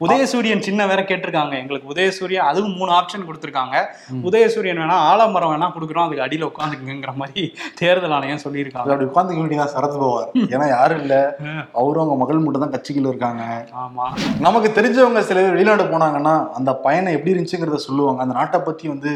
உதயசூரியன் 0.00 0.60
சின்ன 0.60 0.86
வேற 0.86 1.02
கேட்டிருக்காங்க. 1.02 1.54
எங்களுக்கு 1.58 1.92
உதயசூரியன் 1.94 2.48
அதுவும் 2.50 2.76
மூணு 2.76 2.92
ஆப்ஷன் 2.92 3.26
கொடுத்திருக்காங்க. 3.28 3.76
உதயசூரியன் 4.22 4.80
வேணா 4.82 4.98
ஆலமரம் 5.10 5.52
வேணா 5.54 5.70
கொடுக்குறோம். 5.76 6.06
அதுக்கு 6.06 6.26
அடியில 6.26 6.50
உட்காந்துக்குங்கிற 6.50 7.14
மாதிரி 7.14 7.54
தேர்தல் 7.74 8.10
ஆணையம் 8.10 8.44
சொல்லியிருக்காங்க. 8.44 8.90
அப்படி 8.90 9.10
உட்காந்துக்க 9.10 9.42
வேண்டியதான் 9.42 9.74
சரத் 9.76 9.98
பவார். 9.98 10.30
ஏன்னா 10.34 10.68
யாரும் 10.68 11.00
இல்ல. 11.00 11.38
அவரும் 11.72 12.02
அவங்க 12.02 12.16
மகள் 12.16 12.38
மட்டும் 12.38 12.68
தான் 12.68 12.74
கட்சிக்குள்ள 12.76 13.08
இருக்காங்க. 13.08 13.66
ஆமா. 13.76 14.06
நமக்கு 14.40 14.80
தெரிஞ்சவங்க 14.80 15.20
சில 15.20 15.40
பேர் 15.40 15.50
வெளிநாடு 15.50 15.84
போனாங்கன்னா 15.84 16.48
அந்த 16.52 16.74
பயணம் 16.74 17.12
எப்படி 17.12 17.34
இருந்துச்சுங்கிறத 17.34 17.74
சொல்லுவாங்க. 17.74 18.22
அந்த 18.22 18.34
நாட்டை 18.34 18.60
பத்தி 18.60 18.88
வந்து 18.88 19.10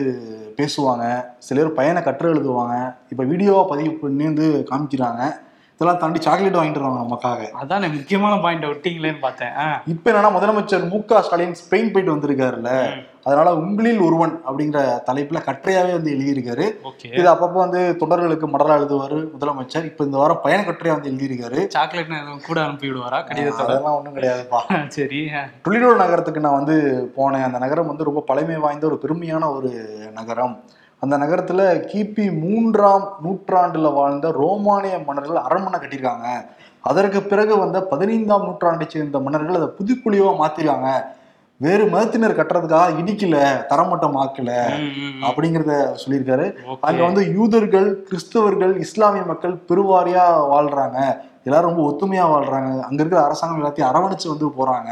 பேசுவாங்க. 0.57 1.25
சில 1.39 1.61
பேர் 1.61 1.73
பயண 1.73 2.03
கட்டுரை 2.03 2.31
எழுதுவாங்க. 2.33 2.95
இப்போ 3.11 3.25
வீடியோவை 3.25 3.65
பதிவு 3.69 3.95
பண்ணி 3.95 4.25
வந்து 4.25 4.67
காமிக்கிறாங்க. 4.71 5.23
இதெல்லாம் 5.77 6.01
தாண்டி 6.03 6.19
சாக்லேட் 6.25 6.59
வாங்கிட்டு 6.59 6.81
வருவாங்க 6.81 7.01
நமக்காக. 7.05 7.47
அதான் 7.61 7.87
முக்கியமான 7.95 8.35
பாயிண்ட் 8.43 8.67
விட்டீங்களேன்னு 8.73 9.23
பார்த்தேன். 9.25 9.55
இப்ப 9.93 10.11
என்னன்னா 10.11 10.31
முதலமைச்சர் 10.37 10.85
மு 10.93 10.99
க 11.11 11.23
ஸ்டாலின் 11.27 11.57
ஸ்பெயின் 11.63 11.93
போயிட்டு 11.95 12.15
வந்திருக்காருல்ல. 12.15 12.73
அதனால 13.27 13.49
உங்களில் 13.63 14.01
ஒருவன் 14.07 14.33
அப்படிங்கிற 14.49 14.79
தலைப்புல 15.09 15.41
கட்டுரையாவே 15.49 15.93
வந்து 15.97 16.13
எழுதியிருக்காரு. 16.15 16.65
இது 17.19 17.27
அப்பப்போ 17.33 17.59
வந்து 17.65 17.81
தொடர்களுக்கு 18.01 18.47
மடலா 18.55 18.77
எழுதுவாரு 18.81 19.19
முதலமைச்சர். 19.35 19.87
இப்ப 19.91 20.07
இந்த 20.09 20.19
வாரம் 20.23 20.43
பயண 20.47 20.61
கட்டுரையா 20.69 20.97
வந்து 20.97 21.13
எழுதியிருக்காரு. 21.13 21.61
சாக்லேட் 21.77 22.13
கூட 22.49 22.59
அனுப்பி 22.65 22.89
விடுவாரா 22.91 23.21
கடிதத்தோட? 23.29 23.69
அதெல்லாம் 23.69 23.97
ஒண்ணும் 23.99 24.17
கிடையாதுப்பா. 24.19 24.61
சரி 24.99 25.21
டொலிடோ 25.65 25.95
நகரத்துக்கு 26.03 26.45
நான் 26.47 26.61
வந்து 26.61 26.77
போனேன். 27.17 27.47
அந்த 27.49 27.61
நகரம் 27.65 27.91
வந்து 27.93 28.09
ரொம்ப 28.11 28.23
பழமை 28.31 28.59
வாய்ந்த 28.67 28.87
ஒரு 28.91 28.99
பெருமையான 29.05 29.51
ஒரு 29.59 29.73
நகரம். 30.21 30.57
அந்த 31.03 31.19
நகரத்துல 31.19 31.61
கிபி 31.91 32.25
மூன்றாம் 32.43 33.07
நூற்றாண்டுல 33.25 33.95
வாழ்ந்த 33.95 34.31
ரோமானிய 34.31 34.99
மன்னர்கள் 35.07 35.47
அரண்மனை 35.47 35.79
கட்டியிருக்காங்க 35.81 36.29
அதற்கு 36.85 37.23
பிறகு 37.23 37.59
வந்த 37.59 37.81
பதினைந்தாம் 37.83 38.45
நூற்றாண்டை 38.45 38.87
சேர்ந்த 38.89 39.19
மன்னர்கள் 39.19 39.55
அதை 39.55 39.69
புதுக்குழிவா 39.79 40.31
மாத்திருக்காங்க 40.39 40.91
வேறு 41.61 41.85
மதத்தினர் 41.87 42.39
கட்டுறதுக்காக 42.39 42.97
இடிக்கல 43.01 43.37
தரமட்டம் 43.71 44.17
ஆக்கல. 44.23 44.51
அப்படிங்கிறத 45.29 45.75
சொல்லியிருக்காரு. 46.03 46.47
அங்க 46.81 47.03
வந்து 47.03 47.23
யூதர்கள் 47.33 47.89
கிறிஸ்தவர்கள் 48.09 48.73
இஸ்லாமிய 48.77 49.23
மக்கள் 49.23 49.55
பெருவாரியா 49.69 50.25
வாழ்றாங்க 50.53 50.99
எல்லாரும் 51.45 51.71
ரொம்ப 51.71 51.83
ஒத்துமையா 51.91 52.25
வாழ்றாங்க. 52.33 52.71
அங்க 52.81 52.99
இருக்கிற 53.03 53.25
அரசாங்கம் 53.25 53.61
எல்லாத்தையும் 53.61 53.91
அரவணைச்சு 53.91 54.29
வந்து 54.33 54.49
போறாங்க. 54.59 54.91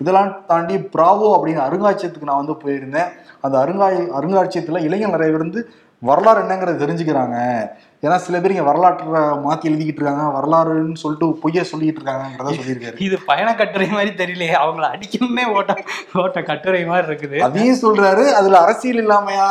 இதெல்லாம் 0.00 0.30
தாண்டி 0.46 0.76
பிராவோ 0.94 1.28
அப்படிங்கிற 1.36 1.62
அருங்காட்சியகத்துக்கு 1.68 2.30
நான் 2.30 2.42
வந்து 2.44 2.56
போயிருந்தேன். 2.64 3.10
அந்த 3.40 3.58
அருங்காய் 3.58 3.98
அருங்காட்சியகத்துல 4.18 4.82
இளைஞர் 4.88 5.14
நிறைய 5.16 5.32
பேர் 5.32 5.46
வந்து 5.46 5.62
வரலாறு 6.00 6.42
என்னங்கிறத 6.42 6.82
தெரிஞ்சுக்கிறாங்க. 6.84 7.36
ஏன்னா 8.06 8.16
சில 8.22 8.36
பேர் 8.42 8.52
இங்க 8.52 8.64
வரலாற்றை 8.68 9.20
மாத்தி 9.42 9.68
எழுதிக்கிட்டு 9.70 10.00
இருக்காங்க 10.00 10.22
வரலாறுன்னு 10.36 11.00
சொல்லிட்டு 11.02 11.26
பொய்ய 11.42 11.62
சொல்லிக்கிட்டு 11.68 12.00
இருக்காங்கிறத 12.00 12.54
சொல்லியிருக்காரு. 12.56 12.96
இது 13.06 13.16
பயண 13.28 13.48
கட்டுரை 13.60 13.86
மாதிரி 13.92 14.10
தெரியலையே 14.20 14.54
அவங்கள 14.62 14.86
அடிக்கணுமே 14.94 15.44
ஓட்ட 15.56 15.74
ஓட்ட 16.22 16.40
கட்டுரை 16.48 16.80
மாதிரி 16.88 17.06
இருக்குது. 17.10 17.36
அதையும் 17.48 17.78
சொல்றாரு 17.82 18.24
அதுல 18.38 18.56
அரசியல் 18.64 19.00
இல்லாமையா 19.02 19.46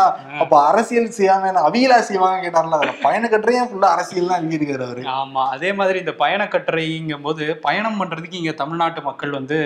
அப்ப 0.45 0.53
அரசியல் 0.71 1.07
செய்யாம 1.19 1.53
அவியலா 1.69 1.99
செய்வாங்க 2.09 2.41
கேட்டார்ல 2.45 2.79
அதுல 2.79 2.95
பயண 3.05 3.23
கட்டுரையும் 3.33 3.69
ஃபுல்லா 3.69 3.91
அரசியல் 3.95 4.29
தான் 4.31 4.41
எழுதியிருக்காரு 4.41 4.85
அவரு. 4.87 5.05
ஆமா 5.21 5.45
அதே 5.55 5.71
மாதிரி 5.79 5.97
இந்த 6.03 6.15
பயண 6.23 6.49
கட்டுரைங்கும் 6.55 7.25
போது 7.29 7.47
பயணம் 7.67 7.97
பண்றதுக்கு 8.01 8.41
இங்க 8.41 8.55
தமிழ்நாட்டு 8.63 9.03
மக்கள் 9.09 9.37
வந்து 9.39 9.59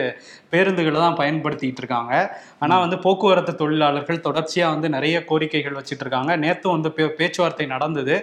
பேருந்துகளை 0.53 0.99
தான் 1.05 1.19
பயன்படுத்திட்டு 1.23 1.81
இருக்காங்க. 1.83 2.13
ஆனா 2.63 2.75
வந்து 2.85 2.97
போக்குவரத்து 3.07 3.53
தொழிலாளர்கள் 3.63 4.23
தொடர்ச்சியா 4.29 4.67
வந்து 4.75 4.87
நிறைய 4.97 5.15
கோரிக்கைகள் 5.31 5.77
வச்சுட்டு 5.79 6.03
இருக்காங்க. 6.05 6.31
நேத்தும் 6.45 6.75
வந்து 6.77 6.91
பேச்சுவார்த்தை 7.19 7.67
நடந்தது. 7.75 8.15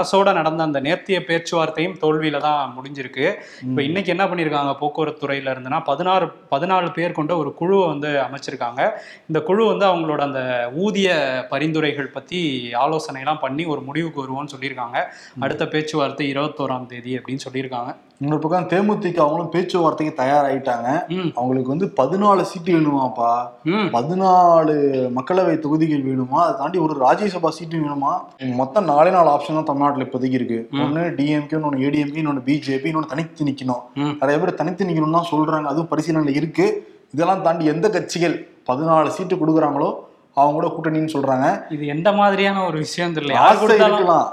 அரசோட 0.00 0.32
நடந்த 0.40 0.62
அந்த 0.68 0.80
நேர்த்திய 0.88 1.20
பேச்சுவார்த்தையும் 1.30 1.96
தோல்வியில 2.02 2.40
தான் 2.48 2.74
முடிஞ்சிருக்கு. 2.76 3.26
இப்ப 3.68 3.82
இன்னைக்கு 3.88 4.12
என்ன 4.16 4.24
பண்ணிருக்காங்க 4.26 4.74
போக்குவரத்து 4.82 5.24
துறையில 5.26 5.54
இருந்துன்னா 5.54 5.80
பதினாறு 5.90 6.28
பதினாலு 6.54 6.90
பேர் 6.98 7.18
கொண்ட 7.18 7.32
ஒரு 7.36 7.52
குழுவை 7.54 7.86
வந்து 7.92 8.10
அமைச்சிருக்காங்க. 8.26 8.80
இந்த 9.28 9.40
குழு 9.48 9.64
வந்து 9.72 9.86
அவங்களோட 9.90 10.20
அந்த 10.28 10.42
ஊதிய 10.84 11.10
பரிந்துரைகள் 11.50 12.14
பத்தி 12.16 12.40
ஆலோசனை 12.84 13.20
எல்லாம் 13.24 13.42
பண்ணி 13.46 13.64
ஒரு 13.64 13.82
முடிவுக்கு 13.88 14.22
வருவோம்னு 14.24 14.54
சொல்லியிருக்காங்க. 14.56 14.98
அடுத்த 15.38 15.66
பேச்சுவார்த்தை 15.74 16.26
இருபத்தோராம் 16.34 16.86
தேதி 16.86 17.14
அப்படின்னு 17.18 17.46
சொல்லியிருக்காங்க. 17.48 17.92
இன்னொரு 18.20 18.40
பக்கம் 18.40 18.66
தேமுதிக 18.68 19.16
அவங்களும் 19.16 19.50
பேச்சுவார்த்தைக்கு 19.50 20.22
தயாராயிட்டாங்க. 20.22 20.88
அவங்களுக்கு 21.34 21.68
வந்து 21.68 21.86
பதினாலு 21.96 22.40
சீட்டு 22.40 22.72
வேணுமாப்பா. 22.72 23.30
பதினாலு 23.66 24.74
மக்களவை 25.18 25.58
தொகுதிகள் 25.58 26.04
வேணுமா? 26.04 26.40
அதை 26.42 26.54
தாண்டி 26.58 26.78
ஒரு 26.78 26.94
ராஜ்யசபா 27.04 27.48
சீட்டு 27.48 27.76
வேணுமா? 27.76 28.12
மொத்தம் 28.54 28.84
நாலே 28.84 29.10
நாலு 29.10 29.30
ஆப்ஷன் 29.30 29.54
தான் 29.54 29.64
தமிழ்நாட்டுல 29.64 30.04
இப்போதைக்கு 30.04 30.32
இருக்கு. 30.32 30.68
ஒன்னு 30.72 31.00
டிஎம்கே 31.00 31.54
இன்னொன்னு 31.58 31.84
ஏடிஎம்கே 31.86 32.20
இன்னொன்னு 32.24 32.44
பிஜேபி 32.44 32.90
இன்னொன்னு 32.90 33.06
தனித்து 33.06 33.44
நிக்கணும். 33.44 33.82
ம். 33.94 34.16
நிறைய 34.20 34.44
பேர் 34.44 34.54
தனித்து 34.54 34.84
நிக்கணும்னு 34.84 35.10
தான் 35.10 35.30
சொல்றாங்க. 35.30 35.62
அதுவும் 35.62 35.88
பரிசீலனையில 35.90 36.34
இருக்கு. 36.34 36.66
இதெல்லாம் 37.12 37.42
தாண்டி 37.42 37.64
எந்த 37.64 37.90
கட்சிகள் 37.90 38.48
பதினாலு 38.66 39.06
சீட்டு 39.06 39.36
கொடுக்குறாங்களோ 39.36 39.94
அவங்க 40.34 40.58
கூட 40.58 40.68
கூட்டணின்னு 40.74 41.14
சொல்றாங்க. 41.16 41.46
இது 41.72 41.86
எந்த 41.86 42.12
மாதிரியான 42.12 42.66
ஒரு 42.66 42.78
விஷயம் 42.78 43.14
தெரியல. 43.14 43.32
யார் 43.32 43.58
கொடுத்தாலும் 43.58 43.96
இருக்கலாம். 43.96 44.28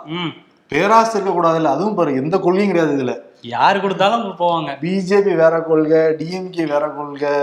பேராசை 0.67 1.21
இருக்க 1.21 1.41
கூடாதுல்ல 1.41 1.63
அதுவும் 1.63 1.95
பாரு 1.95 2.15
எந்த 2.15 2.37
கொள்கையும் 2.37 2.73
கிடையாது 2.73 2.97
இதுல. 2.97 3.13
யார் 3.43 3.79
கொடுத்தாலும் 3.81 4.23
போவாங்க. 4.39 4.71
பிஜேபி 4.83 5.33
வேற 5.41 5.55
கொள்கை 5.67 5.99
டிஎம்கே 6.19 6.63
வேற 6.71 6.85
கொள்கை 6.95 7.33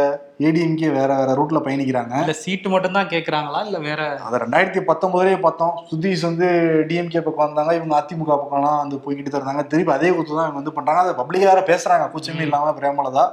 ஏடிஎம்கே 0.47 0.89
வேற 0.97 1.11
வேற 1.21 1.31
ரூட்ல 1.39 1.59
பயணிக்கிறாங்க. 1.67 2.15
இல்ல 2.25 2.35
சீட்டு 2.43 2.69
மட்டும் 2.73 2.97
தான் 2.99 3.11
கேக்குறாங்களா? 3.13 3.61
இல்ல 3.69 3.79
வேற? 3.89 4.01
அதை 4.27 4.39
ரெண்டாயிரத்தி 4.45 4.81
பத்தொன்பதுலயே 4.91 5.39
பார்த்தோம். 5.47 5.75
சுதீஷ் 5.91 6.27
வந்து 6.29 6.49
டிஎம்கே 6.91 7.23
பக்கம் 7.27 7.47
வந்தாங்க 7.47 7.75
இவங்க 7.79 7.95
அதிமுக 8.01 8.37
பக்கம்லாம் 8.43 8.81
வந்து 8.83 8.99
போய்கிட்டு 9.05 9.39
இருந்தாங்க. 9.39 9.65
திருப்பி 9.73 9.93
அதே 9.97 10.11
குத்து 10.17 10.39
தான் 10.39 10.47
இவங்க 10.49 10.61
வந்து 10.63 10.77
பண்றாங்க. 10.79 11.03
அதை 11.07 11.15
பப்ளிக்கா 11.21 11.51
வேற 11.53 11.63
பேசுறாங்க. 11.73 12.07
கூச்சமே 12.15 12.47
இல்லாம 12.49 12.75
பிரேமலதா. 12.81 13.27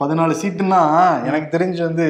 பதினாலு 0.00 0.34
சீட்டுன்னா 0.42 0.82
எனக்கு 1.28 1.48
தெரிஞ்சு 1.56 1.82
வந்து 1.88 2.06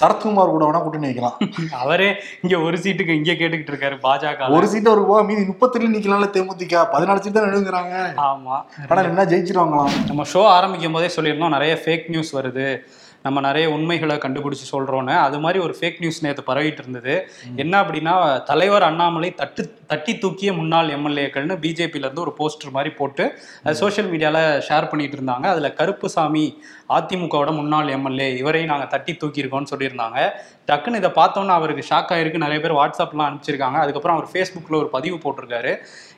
சரத்குமார் 0.00 0.52
கூட 0.54 0.64
வேணா 0.70 0.82
கூட்டணி 0.82 1.08
வைக்கலாம் 1.10 1.36
அவரே 1.70 2.08
இங்க 2.42 2.58
ஒரு 2.58 2.76
சீட்டுக்கு 2.76 3.08
இங்க 3.08 3.32
கேட்டுக்கிட்டு 3.32 3.72
இருக்காரு 3.74 3.96
பாஜக 4.02 4.48
ஒரு 4.48 4.66
சீட்டு 4.68 4.90
அவருக்கு 4.90 5.10
போக 5.10 5.22
மீதி 5.22 5.44
முப்பத்தி 5.44 5.86
நிக்கலாம்ல 5.86 6.28
தேமுதிக. 6.36 6.82
பதினாலு 6.92 7.18
சீட் 7.18 7.32
தான் 7.32 7.48
நெடுங்கிறாங்க 7.48 7.94
ஆமா. 8.28 8.56
ஆனா 8.88 9.02
என்ன 9.02 9.24
ஜெயிச்சிருவாங்களாம். 9.24 10.06
நம்ம 10.06 10.24
ஷோ 10.32 10.44
ஆரம்பிக்கும் 10.46 10.92
போதே 10.92 11.10
சொல்லியிருந்தோம் 11.16 11.56
நிறைய 11.56 11.80
ஃபேக் 11.84 12.08
நியூஸ் 12.08 12.36
வருது. 12.36 12.82
நம்ம 13.24 13.40
நிறைய 13.40 13.70
உண்மைகளை 13.70 14.16
கண்டுபிடிச்சு 14.16 14.66
சொல்றோன்னு. 14.72 15.14
அது 15.18 15.40
மாதிரி 15.40 15.58
ஒரு 15.64 15.76
ஃபேக் 15.80 15.98
நியூஸ் 15.98 16.24
நேற்று 16.24 16.42
பரவிட்டு 16.46 16.80
இருந்தது. 16.84 17.28
என்ன 17.56 17.82
அப்படின்னா 17.82 18.42
தலைவர் 18.42 18.82
அண்ணாமலை 18.82 19.34
தட்டு 19.34 19.62
தட்டி 19.86 20.18
தூக்கிய 20.18 20.52
முன்னாள் 20.52 20.88
எம்எல்ஏக்கள்னு 20.88 21.56
பிஜேபியில 21.64 22.04
இருந்து 22.04 22.20
ஒரு 22.20 22.34
போஸ்டர் 22.38 22.70
மாதிரி 22.70 22.94
போட்டு 22.94 23.38
அது 23.64 23.74
சோஷியல் 23.74 24.10
மீடியால 24.10 24.38
ஷேர் 24.68 24.88
பண்ணிட்டு 24.88 25.16
இருந்தாங்க. 25.16 25.46
அதுல 25.54 25.72
கருப்புசாமி 25.72 26.62
அதிமுகவோட 26.88 27.54
முன்னாள் 27.54 27.88
எம்எல்ஏ 27.88 28.36
இவரையும் 28.36 28.70
நாங்க 28.70 28.86
தட்டி 28.86 29.12
தூக்கியிருக்கோம்னு 29.12 29.72
சொல்லியிருந்தாங்க. 29.76 30.30
டக்குன்னு 30.66 30.96
இதை 30.96 31.10
பார்த்தோன்னே 31.10 31.54
அவருக்கு 31.58 31.84
ஷாக் 31.90 32.12
ஆயிருக்கு. 32.16 32.44
நிறைய 32.46 32.60
பேர் 32.60 32.72
வாட்ஸ்அப்லாம் 32.72 33.28
அனுப்பிச்சிருக்காங்க. 33.28 33.78
அதுக்கப்புறம் 33.84 34.16
அவர் 34.16 34.30
ஃபேஸ்புக்கில் 34.32 34.80
ஒரு 34.82 34.88
பதிவு 34.88 35.16
போட்டிருக்காரு. 35.24 35.74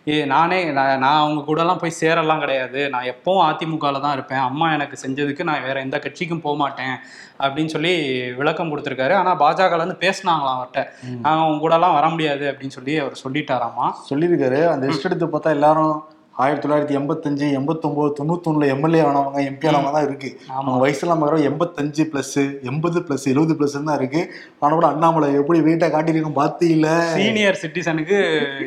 நானே 0.07 0.65
நான் 0.65 0.99
நான் 0.99 1.21
அவங்க 1.21 1.41
கூடலாம் 1.47 1.81
போய் 1.81 1.91
சேரலாம் 1.91 2.41
கிடையாது. 2.41 2.91
நான் 2.91 3.09
எப்பவும் 3.13 3.45
அதிமுகவில் 3.47 4.01
தான் 4.01 4.13
இருப்பேன். 4.13 4.39
அம்மா 4.39 4.73
எனக்கு 4.73 4.97
செஞ்சதுக்கு 5.05 5.43
நான் 5.43 5.63
வேற 5.63 5.81
எந்த 5.81 5.99
கட்சிக்கும் 5.99 6.41
போக 6.41 6.57
மாட்டேன் 6.57 6.97
அப்படின்னு 7.39 7.67
சொல்லி 7.67 7.95
விளக்கம் 8.41 8.71
கொடுத்துருக்காரு. 8.73 9.15
ஆனால் 9.15 9.41
பாஜகலேருந்து 9.45 10.03
பேசினாங்களாம் 10.05 10.59
அவர்கிட்ட 10.59 10.83
நாங்கள் 11.25 11.45
அவங்க 11.45 11.63
கூடலாம் 11.65 11.97
வர 11.99 12.09
முடியாது 12.09 12.47
அப்படின்னு 12.53 12.77
சொல்லி 12.79 12.99
அவர் 12.99 13.23
சொல்லிட்டாராமா? 13.25 13.89
சொல்லியிருக்காரு. 14.11 14.69
அந்த 14.75 14.87
லிஸ்ட் 14.87 15.09
எடுத்து 15.11 15.27
பார்த்தா 15.27 15.57
எல்லாரும் 15.59 15.97
ஆயிரத்தி 16.45 16.63
தொள்ளாயிரத்தி 16.65 16.97
எண்பத்தஞ்சு 16.99 17.47
எண்பத்தொம்போது 17.59 18.11
தொண்ணூத்தொன்னுல 18.19 18.67
எம்எல்ஏ 18.73 19.01
ஆனவங்க 19.09 19.39
எம்பி 19.51 19.69
ஆனவங்க 19.69 19.93
தான் 19.95 20.07
இருக்கு. 20.09 20.31
அவங்க 20.57 20.75
வயசுலாம் 20.83 21.21
பார்க்குறோம் 21.21 21.47
எண்பத்தஞ்சு 21.51 22.05
ப்ளஸ் 22.13 22.35
எண்பது 22.71 23.01
ப்ளஸ் 23.07 23.25
எழுபது 23.33 23.55
ப்ளஸ் 23.59 23.77
தான் 23.79 23.99
இருக்கு. 24.01 24.23
ஆனா 24.61 24.73
கூட 24.75 24.87
அண்ணாமலை 24.93 25.29
எப்படி 25.41 25.61
வெயிட்டா 25.67 25.89
காட்டியிருக்கோம் 25.95 26.39
பார்த்தீங்கள 26.43 26.91
சீனியர் 27.17 27.61
சிட்டிசனுக்கு 27.63 28.19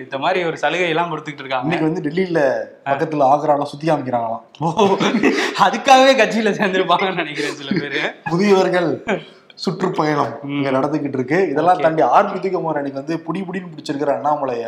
இந்த 0.03 0.19
மாதிரி 0.25 0.41
ஒரு 0.49 0.59
சலுகை 0.63 0.89
எல்லாம் 0.93 1.11
கொடுத்துட்டு 1.13 1.43
இருக்காங்க. 1.43 1.65
இன்னைக்கு 1.67 1.89
வந்து 1.89 2.05
டெல்லியில 2.07 2.41
பக்கத்துல 2.91 3.27
ஆக்ராலாம் 3.33 3.71
சுத்தி 3.73 3.88
காமிக்கிறாங்களாம். 3.91 4.45
அதுக்காகவே 5.67 6.13
கட்சியில 6.21 6.53
சேர்ந்திருப்பாங்கன்னு 6.59 7.21
நினைக்கிறேன் 7.23 7.59
சில 7.61 7.69
பேரு. 7.81 8.01
முதியவர்கள் 8.31 8.89
சுற்றுப்பயணம் 9.63 10.33
இங்க 10.57 10.69
நடந்துகிட்டு 10.75 11.17
இருக்கு. 11.19 11.39
இதெல்லாம் 11.51 11.81
தாண்டி 11.83 12.01
ஆர் 12.15 12.29
குமார் 12.55 12.79
அன்னைக்கு 12.79 13.01
வந்து 13.01 13.15
புடி 13.27 13.39
புடின்னு 13.47 13.71
பிடிச்சிருக்கிற 13.73 14.11
அண்ணாமலைய. 14.17 14.65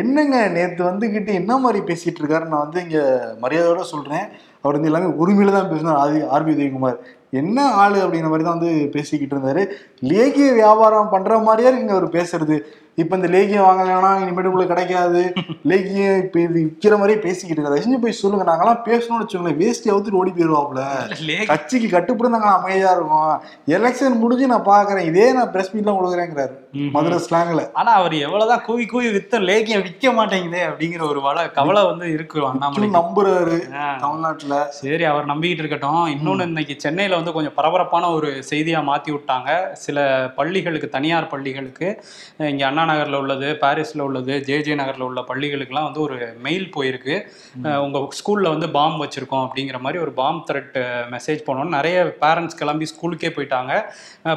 என்னங்க 0.00 0.36
நேத்து 0.56 0.82
வந்துகிட்டு 0.90 1.32
என்ன 1.40 1.52
மாதிரி 1.64 1.80
பேசிட்டு 1.90 2.20
இருக்காரு 2.22 2.46
நான் 2.52 2.64
வந்து 2.66 2.80
இங்க 2.86 2.98
மரியாதையோட 3.42 3.84
சொல்றேன். 3.92 4.26
அவர் 4.62 4.76
வந்து 4.76 4.90
எல்லாமே 4.90 5.10
உரிமையில 5.22 5.54
தான் 5.56 5.70
பேசினார். 5.72 6.00
ஆதி 6.02 6.20
ஆர்பி 6.36 6.54
உதயகுமார் 6.56 6.98
என்ன 7.40 7.58
ஆளு 7.82 7.96
அப்படிங்கிற 8.04 8.30
மாதிரி 8.32 8.46
தான் 8.46 8.58
வந்து 8.58 8.72
பேசிக்கிட்டு 8.96 9.34
இருந்தாரு. 9.36 9.62
லேகிய 10.10 10.48
வியாபாரம் 10.60 11.12
பண்ற 11.14 11.38
மாதிரியே 11.48 11.70
இருக்குங்க 11.70 11.96
அவர் 11.98 12.16
பேசுறது. 12.18 12.56
இப்ப 12.98 13.16
இந்த 13.16 13.28
லேகியம் 13.28 13.64
வாங்கலைன்னா 13.64 14.10
இனிமேட்டு 14.18 14.42
உங்களுக்கு 14.42 14.66
கிடைக்காது. 14.66 15.32
லேகியம் 15.64 16.18
இப்ப 16.18 16.40
இது 16.40 16.72
விற்கிற 16.72 16.90
மாதிரியே 16.90 17.18
பேசிக்கிட்டு 17.18 17.62
இருக்காரு 17.62 17.78
செஞ்சு 17.78 18.02
போய் 18.02 18.12
சொல்லுங்க. 18.12 18.52
நாங்கெல்லாம் 18.52 18.88
பேசணும்னு 18.88 19.26
வச்சுக்கோங்களேன். 19.26 19.58
வேஸ்டி 19.58 19.86
அவுத்துட்டு 19.86 20.10
ஓடி 20.10 20.30
போயிருவாப்ல 20.30 20.82
லே- 21.26 21.46
கட்சிக்கு 21.46 21.98
கட்டுப்படி 21.98 22.28
நாங்க 22.28 22.48
அமைதியா 22.48 22.90
இருக்கோம். 22.90 23.42
எலெக்ஷன் 23.66 24.18
முடிஞ்சு 24.18 24.46
நான் 24.46 24.64
பாக்குறேன். 24.64 25.04
இதே 25.04 25.32
நான் 25.32 25.50
பிரஸ் 25.50 25.76
மீட்லாம் 25.76 25.90
கொடுக்குறேங்கிறாரு. 25.90 26.50
மதுரை 26.90 27.18
ஸ்லாங்ல 27.30 27.72
ஆனா 27.72 27.92
அவர் 27.92 28.14
எவ்வளவுதான் 28.14 28.62
கூவி 28.64 28.86
கூவி 28.86 29.08
வித்த 29.08 29.38
லேகியம் 29.38 29.82
விற்க 29.82 30.12
மாட்டேங்குதே 30.12 30.58
அப்படிங்கிற 30.68 31.08
ஒரு 31.08 31.20
வள 31.20 31.50
கவலை 31.50 31.84
வந்து 31.84 32.12
இருக்கு 32.12 32.46
அண்ணாமலை 32.46 32.88
நம்புறாரு. 32.88 33.68
தமிழ்நாட்டுல. 33.98 34.64
சரி 34.64 35.04
அவர் 35.04 35.26
நம்பிக்கிட்டு 35.26 35.64
இருக்கட்டும். 35.64 36.06
இன்னொன்னு 36.06 36.42
இன்னைக்கு 36.42 36.74
சென்னையில 36.76 37.16
வந்து 37.16 37.32
கொஞ்சம் 37.32 37.54
பரபரப்பான 37.54 38.08
ஒரு 38.08 38.42
செய்தியா 38.50 38.82
மாத்தி 38.82 39.16
விட்டாங்க. 39.16 39.72
சில 39.72 40.30
பள்ளிகளுக்கு 40.36 40.88
தனியார் 40.88 41.26
பள்ளிகளுக்கு. 41.26 42.04
இங்க 42.38 42.66
அண்ணா 42.66 42.86
நகர்ல 42.88 43.14
உள்ளது 43.14 43.56
பாரிஸ்ல 43.60 44.00
உள்ளது 44.00 44.40
ஜே 44.40 44.60
ஜே 44.60 44.74
நகர்ல 44.74 45.00
உள்ள 45.00 45.20
பள்ளிகளுக்குலாம் 45.20 45.82
வந்து 45.82 46.00
ஒரு 46.00 46.36
மெயில் 46.42 46.72
போயிருக்கு. 46.76 47.28
அஹ் 47.62 47.76
உங்க 47.76 48.08
ஸ்கூல்ல 48.18 48.48
வந்து 48.48 48.70
பாம் 48.70 49.02
வச்சிருக்கோம் 49.02 49.48
அப்படிங்கிற 49.48 49.80
மாதிரி 49.80 50.02
ஒரு 50.02 50.12
பாம் 50.12 50.44
த்ரெட் 50.52 50.76
மெசேஜ் 51.10 51.40
பண்ணோன்னு 51.46 51.64
நிறைய 51.64 52.16
பேரண்ட்ஸ் 52.20 52.56
கிளம்பி 52.56 52.84
ஸ்கூலுக்கே 52.84 53.32
போயிட்டாங்க. 53.32 53.82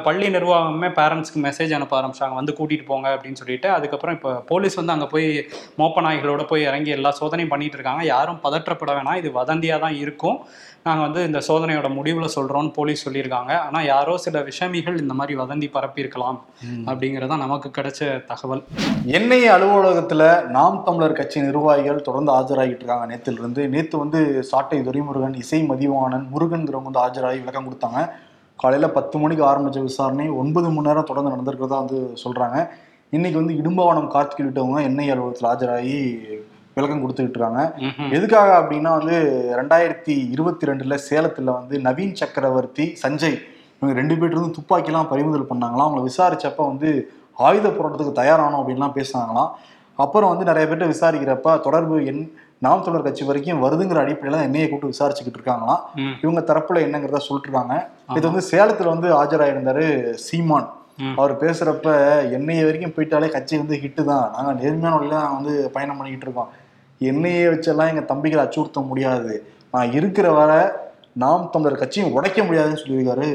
பள்ளி 0.04 0.28
நிர்வாகமே 0.28 0.90
பேரண்ட்ஸ்க்கு 0.90 1.52
மெசேஜ் 1.52 1.74
அனுப்ப 1.74 2.02
ஆரம்பிச்சாங்க. 2.02 2.34
வந்து 2.34 2.56
கூட்டிட்டு 2.60 2.86
போங்க 2.86 3.20
அப்படின்னு 3.22 3.34
சொல்லிட்டு. 3.34 3.70
அதுக்கப்புறம் 3.70 4.16
இப்போ 4.16 4.34
போலீஸ் 4.34 4.76
வந்து 4.76 4.92
அங்க 4.92 5.06
போய் 5.06 5.48
மோப்ப 5.78 6.02
நாய்களோட 6.02 6.48
போய் 6.48 6.62
இறங்கி 6.62 6.90
எல்லா 6.90 7.12
சோதனையும் 7.12 7.50
பண்ணிட்டு 7.50 7.78
இருக்காங்க. 7.78 8.04
யாரும் 8.04 8.40
பதற்றப்பட 8.44 8.92
வேணாம். 8.92 9.16
இது 9.16 9.30
வதந்தியா 9.30 9.80
தான் 9.80 9.96
இருக்கும். 9.96 10.46
நாங்கள் 10.88 11.06
வந்து 11.08 11.24
இந்த 11.28 11.40
சோதனையோட 11.48 11.88
முடிவில் 11.96 12.34
சொல்கிறோன்னு 12.36 12.72
போலீஸ் 12.78 13.04
சொல்லியிருக்காங்க. 13.08 13.52
ஆனால் 13.66 13.86
யாரோ 13.86 14.14
சில 14.24 14.40
விஷமிகள் 14.48 14.96
இந்த 15.02 15.14
மாதிரி 15.20 15.34
வதந்தி 15.42 15.68
பரப்பியிருக்கலாம் 15.76 16.38
அப்படிங்கிறது 16.90 17.38
நமக்கு 17.44 17.70
கிடைச்ச 17.76 18.08
தகவல். 18.30 18.64
என்ஐஏ 19.18 19.50
அலுவலகத்துல 19.56 20.24
நாம் 20.56 20.78
தமிழர் 20.88 21.18
கட்சி 21.20 21.40
நிர்வாகிகள் 21.42 22.06
தொடர்ந்து 22.08 22.32
ஆஜராகிட்டு 22.38 22.82
இருக்காங்க. 22.84 23.06
நேத்துல 23.12 23.42
இருந்து 23.42 23.64
நேத்து 23.74 23.98
வந்து 24.04 24.22
சாட்டை 24.52 24.80
துரைமுருகன் 24.88 25.38
இசை 25.44 25.60
மதிவாணன் 25.72 26.26
முருகன்கிறவங்க 26.34 26.90
வந்து 26.92 27.04
ஆஜராகி 27.06 27.42
விளக்கம் 27.44 27.68
கொடுத்தாங்க. 27.68 28.02
காலையில 28.64 28.90
பத்து 28.98 29.20
மணிக்கு 29.20 29.44
ஆரம்பிச்ச 29.52 29.82
விசாரணை 29.90 30.28
ஒன்பது 30.42 30.70
மணி 30.74 30.88
நேரம் 30.88 31.10
தொடர்ந்து 31.12 31.34
நடந்திருக்கிறதா 31.36 31.84
வந்து 31.84 32.00
சொல்றாங்க. 32.24 32.58
இன்னைக்கு 33.18 33.38
வந்து 33.42 33.56
இடும்பவனம் 33.62 34.12
கார்த்திக் 34.16 34.42
உள்ளிட்டவங்க 34.44 34.82
என்ஐஏ 34.90 35.14
அலுவலகத்தில் 35.14 35.52
ஆஜராகி 35.54 36.00
விளக்கம் 36.82 37.04
கொடுத்துக்கிட்டு 37.06 37.40
இருக்காங்க. 37.40 37.64
எதுக்காக 38.18 38.50
அப்படின்னா 38.60 38.92
வந்து 39.00 39.18
ரெண்டாயிரத்தி 39.62 40.16
இருபத்தி 40.36 40.70
ரெண்டுல 40.72 40.98
சேலத்துல 41.08 41.56
வந்து 41.60 41.78
நவீன் 41.88 42.20
சக்கரவர்த்தி 42.22 42.88
சஞ்சய் 43.04 43.40
இவங்க 43.80 43.94
ரெண்டு 44.02 44.16
பேர் 44.20 44.34
இருந்து 44.34 44.56
துப்பாக்கிலாம் 44.60 45.10
பறிமுதல் 45.12 45.50
பண்ணாங்களாம். 45.52 45.88
அவங்கள 45.88 46.04
விசாரிச்சப்ப 46.10 46.62
வந்து 46.72 46.90
ஆயுத 47.48 47.68
போராட்டத்துக்கு 47.76 48.20
தயாரானோம் 48.22 48.62
அப்படின்லாம் 48.62 48.98
பேசினாங்களாம். 48.98 49.52
அப்புறம் 50.04 50.32
வந்து 50.32 50.48
நிறைய 50.50 50.66
பேர்ட்ட 50.68 50.86
விசாரிக்கிறப்ப 50.92 51.56
தொடர்பு 51.66 51.96
என் 52.12 52.22
நாம் 52.66 52.84
தொடர் 52.86 53.06
கட்சி 53.06 53.24
வரைக்கும் 53.28 53.62
வருதுங்கிற 53.64 54.00
அடிப்படையில 54.04 54.42
என்னைய 54.48 54.66
கூப்பிட்டு 54.68 54.94
விசாரிச்சுக்கிட்டு 54.94 55.40
இருக்காங்களாம். 55.40 55.82
இவங்க 56.24 56.42
தரப்புல 56.50 56.84
என்னங்கிறத 56.86 57.22
சொல்லிட்டு 57.28 57.50
இருக்காங்க 57.50 57.76
இது 58.18 58.26
வந்து 58.30 58.44
சேலத்துல 58.52 58.94
வந்து 58.94 59.10
ஆஜராயிருந்தாரு 59.22 59.86
சீமான். 60.26 60.68
அவர் 61.20 61.34
பேசுறப்ப 61.44 61.88
என்னைய 62.38 62.66
வரைக்கும் 62.68 62.94
போயிட்டாலே 62.96 63.28
கட்சி 63.36 63.54
வந்து 63.62 63.80
ஹிட்டு 63.84 64.02
தான் 64.10 64.26
நாங்க 64.36 64.52
நேர்மையான 64.62 64.96
வழியில 64.98 65.22
வந்து 65.38 65.54
பயணம் 65.76 65.98
பண்ணிக்கிட்டு 66.00 66.28
இருக்கோம். 66.28 66.52
என்னையே 67.10 67.44
வச்செல்லாம் 67.46 67.92
எங்க 67.92 68.04
தம்பிகளை 68.14 68.42
அச்சுறுத்த 68.46 68.80
முடியாது. 68.88 69.34
நான் 69.74 69.94
இருக்கிற 70.00 70.28
வரை 70.32 70.60
நாம் 71.24 71.50
தமிழர் 71.52 71.82
கட்சியும் 71.82 72.14
உடைக்க 72.18 72.40
முடியாதுன்னு 72.44 72.82
சொல்லியிருக்காரு 72.82 73.30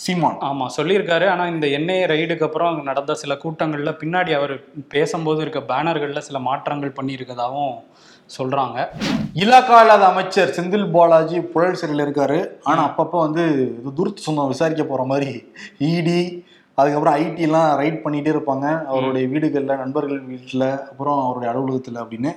சீமான். 0.00 0.36
ஆமா 0.48 0.64
சொல்லியிருக்காரு. 0.76 1.26
ஆனா 1.32 1.44
இந்த 1.46 1.66
என்ஐஏ 1.66 2.02
ரைடுக்கு 2.12 2.46
அப்புறம் 2.46 2.70
அங்க 2.70 2.82
நடந்த 2.82 3.14
சில 3.14 3.34
கூட்டங்கள்ல 3.34 3.92
பின்னாடி 4.00 4.32
அவர் 4.38 4.52
பேசும்போது 4.88 5.40
இருக்க 5.40 5.60
பேனர்கள்ல 5.70 6.18
சில 6.18 6.38
மாற்றங்கள் 6.48 6.96
பண்ணியிருக்கதாவும் 6.98 7.72
சொல்றாங்க. 8.36 8.76
இலாக்கா 9.42 9.76
இல்லாத 9.84 10.04
அமைச்சர் 10.06 10.54
செந்தில் 10.56 10.90
பாலாஜி 10.90 11.38
புழல் 11.52 11.80
சிறையில் 11.82 12.04
இருக்காரு. 12.06 12.38
ஆனா 12.62 12.82
அப்பப்போ 12.90 13.18
வந்து 13.26 13.44
இது 13.78 13.94
துருத்து 14.00 14.26
சொந்தம் 14.26 14.52
விசாரிக்க 14.54 14.84
போற 14.84 15.04
மாதிரி 15.12 15.32
இடி 15.92 16.20
அதுக்கப்புறம் 16.78 17.16
ஐடி 17.22 17.42
எல்லாம் 17.48 17.70
ரைட் 17.78 18.02
பண்ணிட்டே 18.04 18.32
இருப்பாங்க. 18.34 18.66
அவருடைய 18.84 19.24
வீடுகள்ல 19.28 19.76
நண்பர்கள் 19.76 20.20
வீட்டுல 20.32 20.64
அப்புறம் 20.90 21.20
அவருடைய 21.24 21.48
அலுவலகத்துல 21.52 22.02
அப்படின்னு. 22.04 22.32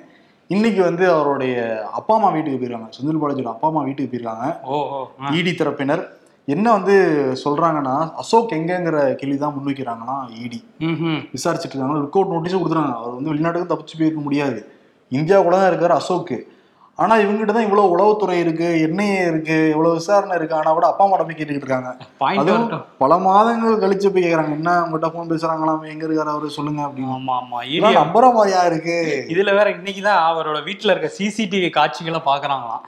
இன்னைக்கு 0.54 0.82
வந்து 0.88 1.04
அவருடைய 1.16 1.56
அப்பா 1.98 2.14
அம்மா 2.18 2.30
வீட்டுக்கு 2.36 2.60
போயிருக்காங்க. 2.62 2.88
செந்தில் 2.96 3.20
பாலாஜியோட 3.22 3.50
அப்பா 3.52 3.68
அம்மா 3.70 3.82
வீட்டுக்கு 3.88 4.12
போயிருக்காங்க. 4.12 4.46
இடி 5.40 5.52
தரப்பினர். 5.60 6.04
என்ன 6.54 6.66
வந்து 6.78 6.96
சொல்றாங்கன்னா 7.44 7.94
அசோக் 8.22 8.56
எங்கங்கிற 8.58 8.98
கேள்வி 9.20 9.38
தான் 9.44 9.54
முன்வைக்கிறாங்கன்னா 9.58 10.16
இடி. 10.46 10.60
விசாரிச்சுட்டு 11.36 11.76
இருக்காங்க. 11.76 12.00
லுக் 12.04 12.18
அவுட் 12.20 12.34
நோட்டீஸும் 12.34 12.64
கொடுத்துறாங்க 12.64 12.96
அவர் 13.02 13.16
வந்து 13.18 13.32
வெளிநாட்டுக்கு 13.34 13.72
தப்பிச்சு 13.74 14.00
போயிருக்க 14.00 14.24
முடியாது. 14.28 14.60
இந்தியாவுக்குள்ள 15.20 15.60
தான் 15.62 15.72
இருக்காரு 15.72 15.96
அசோக் 16.02 16.34
ஆனா 17.02 17.14
இவங்ககிட்ட 17.24 17.54
தான் 17.56 17.68
இவ்வளவு 17.68 17.92
உளவுத்துறை 17.94 18.36
இருக்கு 18.44 18.68
எண்ணெய் 18.88 19.28
இருக்கு 19.30 19.58
இவ்வளவு 19.74 19.98
விசாரணை 20.00 20.36
இருக்கு. 20.40 20.56
ஆனா 20.60 20.72
கூட 20.78 20.88
அப்பா 20.88 21.04
அம்மா 21.06 21.18
போய் 21.20 21.38
கேட்டுக்கிட்டு 21.40 21.66
இருக்காங்க. 21.66 21.92
பாயிண்ட் 22.22 22.42
அதுவும் 22.44 22.68
பல 23.04 23.18
மாதங்கள் 23.28 23.82
கழிச்சு 23.84 24.12
போய் 24.14 24.26
கேக்குறாங்க. 24.26 24.56
என்ன 24.60 24.74
உங்ககிட்ட 24.84 25.10
போன் 25.16 25.32
பேசுறாங்களாம் 25.32 25.86
எங்க 25.94 26.06
இருக்காரு 26.08 26.34
அவரு? 26.36 26.56
சொல்லுங்க 26.58 26.82
அப்படின்னு. 26.88 27.14
ஆமா 27.18 27.36
ஆமா. 27.42 27.62
நம்புற 28.00 28.26
மாதிரியா 28.38 28.64
இருக்கு? 28.72 28.98
இதுல 29.36 29.54
வேற 29.60 29.70
இன்னைக்கு 29.78 30.04
தான் 30.10 30.22
அவரோட 30.30 30.60
வீட்டுல 30.70 30.94
இருக்க 30.96 31.12
சிசிடிவி 31.20 31.70
காட்சிகளை 31.80 32.22
பாக்குறாங்களாம். 32.30 32.84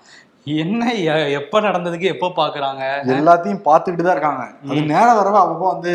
என்ன 0.45 0.93
எப்ப 1.29 1.61
நடந்ததுக்கு 1.61 2.01
எப்போ 2.01 2.27
பாக்குறாங்க? 2.27 2.81
எல்லாத்தையும் 3.03 3.59
பார்த்துக்கிட்டு 3.59 4.03
தான் 4.03 4.11
இருக்காங்க. 4.11 4.43
அது 4.69 4.81
நேரம் 4.81 5.17
வரவ 5.17 5.37
அப்பப்போ 5.37 5.71
வந்து 5.71 5.93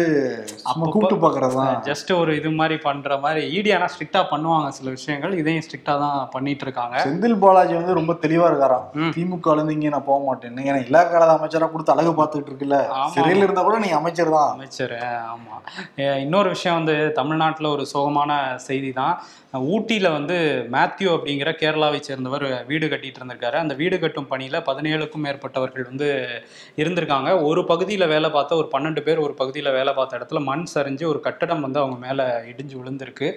அப்பப்போ- 0.65 0.89
கூப்பிட்டு 0.89 1.17
பாக்குறதுதான் 1.17 1.93
ஜஸ்ட் 1.93 2.19
ஒரு 2.19 2.37
இது 2.37 2.51
மாதிரி 2.51 2.79
பண்ற 2.79 3.19
மாதிரி. 3.19 3.53
இடி 3.53 3.73
ஆனா 3.73 3.85
ஸ்ட்ரிக்டா 3.85 4.25
பண்ணுவாங்க 4.31 4.69
சில 4.69 4.91
விஷயங்கள். 4.91 5.37
இதையும் 5.37 5.63
ஸ்ட்ரிக்டா 5.63 5.99
தான் 5.99 6.29
பண்ணிட்டு 6.31 6.63
இருக்காங்க. 6.63 7.05
செந்தில் 7.05 7.39
பாலாஜி 7.39 7.75
வந்து 7.75 7.95
ரொம்ப 7.95 8.13
தெளிவா 8.13 8.51
இருக்காராம். 8.51 8.99
திமுக 8.99 9.53
இருந்து 9.53 9.73
இங்க 9.73 9.89
நான் 9.89 10.05
போக 10.05 10.35
மாட்டேன்னு. 10.35 10.53
ஏன்னா 10.53 10.83
இலாக்கால 10.83 11.39
அமைச்சரா 11.39 11.71
கொடுத்து 11.71 11.93
அழகு 11.93 12.23
பார்த்துட்டு 12.23 12.47
இருக்குல்ல. 12.51 12.87
சிறையில 13.15 13.37
இருந்தா 13.37 13.63
கூட 13.63 13.79
நீ 13.79 13.89
அமைச்சர் 13.89 14.31
தான். 14.31 14.51
அமைச்சர் 14.51 14.93
ஆமா. 14.93 16.17
இன்னொரு 16.17 16.49
விஷயம் 16.49 16.85
வந்து 16.85 17.13
தமிழ்நாட்டுல 17.13 17.69
ஒரு 17.69 17.87
சோகமான 17.95 18.55
செய்தி 18.55 18.93
தான். 18.93 19.23
ஊட்டியில 19.53 20.13
வந்து 20.13 20.69
மேத்யூ 20.73 21.07
அப்படிங்கிற 21.07 21.53
கேரளாவை 21.61 22.01
சேர்ந்தவர் 22.01 22.65
வீடு 22.67 22.87
கட்டிட்டு 22.87 23.15
இருந்திருக்காரு. 23.19 23.55
அந்த 23.55 23.75
வீடு 23.75 23.99
கட்டும் 23.99 24.27
பணியில 24.38 24.62
பதினேழுக்கும் 24.70 25.24
மேற்பட்டவர்கள் 25.27 25.85
வந்து 25.85 26.29
இருந்திருக்காங்க. 26.77 27.42
ஒரு 27.42 27.64
பகுதியில் 27.64 28.07
வேலை 28.07 28.31
பார்த்த 28.31 28.57
ஒரு 28.57 28.68
பன்னெண்டு 28.72 29.01
பேர் 29.01 29.18
ஒரு 29.18 29.35
பகுதியில் 29.35 29.72
வேலை 29.72 29.94
பார்த்த 29.94 30.18
இடத்துல 30.18 30.42
மண் 30.42 30.66
சரிஞ்சு 30.74 31.05
ஒரு 31.05 31.20
கட்டடம் 31.20 31.61
வந்து 31.61 31.81
அவங்க 31.81 31.98
மேலே 32.07 32.24
இடிஞ்சு 32.53 32.77
விழுந்திருக்கு. 32.81 33.31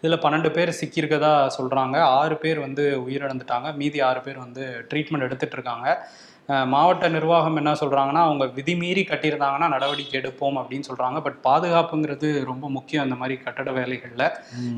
இதில் 0.00 0.18
பன்னெண்டு 0.18 0.50
பேர் 0.50 0.78
சிக்கியிருக்கதா 0.80 1.50
சொல்கிறாங்க 1.58 1.96
ஆறு 1.98 2.36
பேர் 2.36 2.58
வந்து 2.58 2.84
உயிரிழந்துட்டாங்க. 3.08 3.76
மீதி 3.76 4.00
ஆறு 4.00 4.20
பேர் 4.20 4.38
வந்து 4.38 4.86
ட்ரீட்மெண்ட் 4.90 5.26
எடுத்துகிட்டு 5.26 5.58
இருக்காங்க. 5.58 6.08
மாவட்ட 6.48 7.08
நிர்வாகம் 7.08 7.56
என்ன 7.56 7.72
சொல்றாங்கன்னா 7.72 8.22
அவங்க 8.26 8.44
விதிமீறி 8.44 9.02
கட்டியிருந்தாங்கன்னா 9.08 9.68
நடவடிக்கை 9.68 10.20
எடுப்போம் 10.20 10.56
அப்படின்னு 10.60 10.88
சொல்றாங்க. 10.88 11.20
பட் 11.20 11.38
பாதுகாப்புங்கிறது 11.44 12.44
ரொம்ப 12.44 12.68
முக்கியம் 12.68 13.04
இந்த 13.04 13.16
மாதிரி 13.16 13.36
கட்டட 13.42 13.70
வேலைகள்ல. 13.70 14.24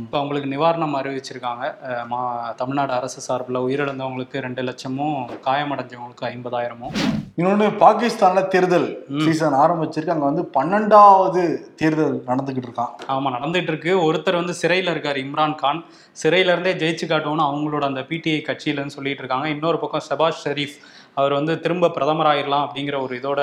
இப்போ 0.05 0.19
அவங்களுக்கு 0.19 0.51
நிவாரணம் 0.55 0.97
அறிவிச்சிருக்காங்க. 1.01 1.65
மா 2.07 2.21
தமிழ்நாடு 2.51 2.93
அரசு 2.93 3.21
சார்பில் 3.21 3.63
உயிரிழந்தவங்களுக்கு 3.67 4.45
ரெண்டு 4.47 4.63
லட்சமும் 4.63 5.19
காயமடைஞ்சவங்களுக்கு 5.49 6.27
ஐம்பதாயிரமும். 6.33 6.95
இன்னொன்று 7.35 7.67
பாகிஸ்தான்ல 7.85 8.49
தேர்தல் 8.49 8.89
சீசன் 9.25 9.59
ஆரம்பிச்சிருக்கு. 9.65 10.15
அங்க 10.17 10.27
வந்து 10.31 10.45
பன்னெண்டாவது 10.59 11.43
தேர்தல் 11.75 12.17
நடந்துகிட்டு 12.27 12.69
இருக்கான். 12.69 12.93
ஆமா 13.09 13.29
நடந்துட்டு 13.37 13.73
இருக்கு. 13.73 14.13
ஒருத்தர் 14.13 14.41
வந்து 14.43 14.55
சிறையில் 14.55 14.91
இருக்கார் 14.91 15.17
இம்ரான் 15.17 15.55
கான். 15.55 15.85
சிறையில 16.23 16.55
இருந்தே 16.55 16.75
ஜெயிச்சு 16.75 17.09
காட்டுவோம்னு 17.09 17.49
அவங்களோட 17.49 17.85
அந்த 17.85 18.01
பிடிஐ 18.01 18.41
கட்சியிலன்னு 18.51 18.97
சொல்லிட்டு 18.99 19.23
இருக்காங்க. 19.25 19.49
இன்னொரு 19.49 19.79
பக்கம் 19.79 20.07
ஷபாஸ் 20.11 20.45
ஷெரீப். 20.45 20.77
அவர் 21.19 21.33
வந்து 21.37 21.53
திரும்ப 21.65 21.91
பிரதமர் 21.97 22.29
ஆயிடலாம் 22.31 22.65
அப்படிங்கிற 22.67 22.97
ஒரு 23.05 23.13
இதோட 23.21 23.41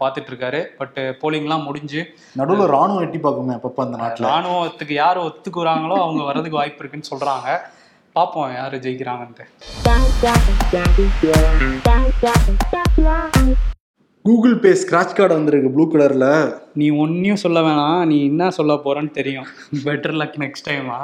பார்த்துட்டு 0.00 0.30
இருக்காரு 0.32 0.60
பட் 0.78 0.98
போலிங்லாம் 1.22 1.66
முடிஞ்சு 1.68 2.00
நடுவுல 2.40 2.66
ராணுவம் 2.74 3.04
எட்டி 3.06 3.18
பார்க்குமே 3.26 3.54
அப்பப்ப 3.56 3.82
அந்த 3.86 3.98
நாட்டுல. 4.02 4.28
ராணுவத்துக்கு 4.30 4.94
யார் 5.02 5.20
ஒத்துக்குறாங்களோ 5.24 5.96
அவங்க 6.04 6.22
வர்றதுக்கு 6.28 6.60
வாய்ப்பு 6.60 6.82
இருக்குன்னு 6.82 7.10
சொல்றாங்க. 7.12 7.48
பார்ப்போம் 8.16 8.54
யாரு 8.54 8.76
ஜெயிக்கிறாங்கன்ட்டு. 8.84 9.44
கூகுள் 14.24 14.56
பே 14.64 14.70
ஸ்கிராட்ச் 14.82 15.16
கார்டு 15.16 15.34
வந்திருக்கு 15.38 15.72
ப்ளூ 15.74 15.84
கலர்ல 15.92 16.26
நீ 16.80 16.86
ஒன்னையும் 17.02 17.42
சொல்ல 17.44 17.60
வேணாம். 17.66 18.04
நீ 18.12 18.18
என்ன 18.30 18.50
சொல்ல 18.58 18.74
போறன்னு 18.84 19.12
தெரியும். 19.20 19.48
பெட்டர் 19.86 20.16
லக் 20.20 20.38
நெக்ஸ்ட் 20.44 20.68
டைமா 20.70 20.98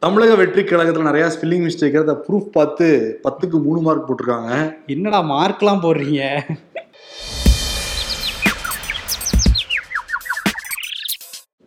தமிழக 0.00 0.34
வெற்றி 0.34 0.62
கழகத்துல 0.62 1.02
நிறைய 1.02 1.26
ஸ்பெல்லிங் 1.26 1.68
மிஸ்டேக் 1.68 2.00
அதை 2.00 2.14
ப்ரூஃப் 2.14 2.50
பார்த்து 2.52 3.20
பத்துக்கு 3.24 3.62
மூணு 3.62 3.80
மார்க் 3.80 4.04
போட்டிருக்காங்க. 4.08 4.76
என்னடா 4.86 5.20
மார்க்லாம் 5.22 5.82
போடுறீங்க? 5.84 6.38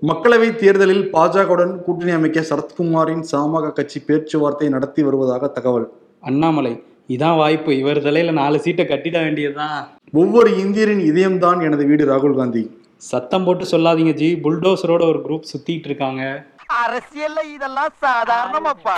மக்களவை 0.02 0.56
தேர்தலில் 0.56 1.14
பாஜகவுடன் 1.14 1.76
கூட்டணி 1.76 2.12
அமைக்க 2.12 2.40
சரத்குமாரின் 2.40 3.24
சாமக 3.32 3.72
கட்சி 3.72 4.00
பேச்சுவார்த்தை 4.00 4.70
நடத்தி 4.70 5.04
வருவதாக 5.04 5.48
தகவல். 5.48 5.90
அண்ணாமலை 6.22 6.84
இதான் 7.08 7.38
வாய்ப்பு. 7.38 7.78
இவர் 7.78 8.02
தலையில 8.02 8.32
நாலு 8.32 8.60
சீட்டை 8.60 8.86
கட்டிட 8.86 9.20
வேண்டியதுதான். 9.20 9.90
ஒவ்வொரு 10.12 10.50
இந்தியரின் 10.50 11.04
இதயம்தான் 11.12 11.64
எனது 11.64 11.86
வீடு 11.86 12.06
ராகுல் 12.06 12.36
காந்தி. 12.36 12.80
சத்தம் 12.98 13.44
போட்டு 13.44 13.66
சொல்லாதீங்க 13.66 14.14
ஜி. 14.14 14.40
புல்டோசரோட 14.44 15.04
ஒரு 15.08 15.22
குரூப் 15.28 15.44
சுத்திட்டு 15.54 15.86
இருக்காங்க. 15.86 16.46
அரசியல்ல 16.80 17.40
இதெல்லாம் 17.54 17.94
சாதாரணமாப்பா. 18.02 18.96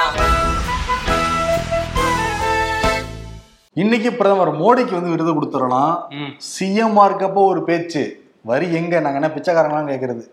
இன்னைக்கு 3.73 4.13
பிரதமர் 4.13 4.51
மோடிக்கு 4.55 4.93
வந்து 4.93 5.13
விருது 5.13 5.31
கொடுத்துடலாம். 5.33 5.93
சிஎம் 6.53 6.99
இருக்கப்போ 7.07 7.41
ஒரு 7.51 7.63
பேச்சு. 7.63 8.03
வரி 8.43 8.73
எங்க? 8.73 8.99
நாங்க 8.99 9.19
என்ன 9.19 9.31
பிச்சைக்காரங்களாம் 9.35 9.91
கேக்குறது. 9.91 10.23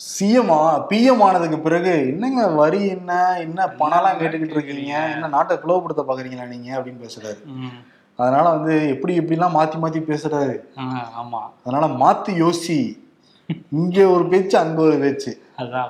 சிஎம் 0.00 0.52
பிஎம் 0.90 1.22
ஆனதுக்கு 1.22 1.58
பிறகு 1.58 1.92
என்னங்க 2.10 2.46
வரி 2.48 2.88
என்ன? 2.88 3.36
என்ன 3.38 3.66
பணம்லாம் 3.66 4.20
கேட்டுக்கிட்டு 4.20 4.56
இருக்கீங்க? 4.58 4.94
என்ன 5.14 5.26
நாட்டை 5.26 5.56
பிளவுபடுத்த 5.56 6.04
பாக்குறீங்களா 6.08 6.46
நீங்க? 6.46 6.70
அப்படின்னு 6.78 7.04
பேசுறாரு. 7.06 7.40
அதனால 8.16 8.48
வந்து 8.48 8.88
எப்படி 8.88 9.12
எப்படிலாம் 9.18 9.56
மாத்தி 9.58 9.78
மாத்தி 9.82 10.00
பேசுறாரு. 10.10 10.56
ஆமா. 11.20 11.42
அதனால 11.64 11.86
மாத்தி 12.02 12.32
யோசி. 12.44 12.78
இங்க 13.70 14.08
ஒரு 14.08 14.28
பேச்சு 14.28 14.58
அங்க 14.58 14.82
ஒரு 14.82 14.98
பேச்சு. 14.98 15.32
அதான் 15.62 15.88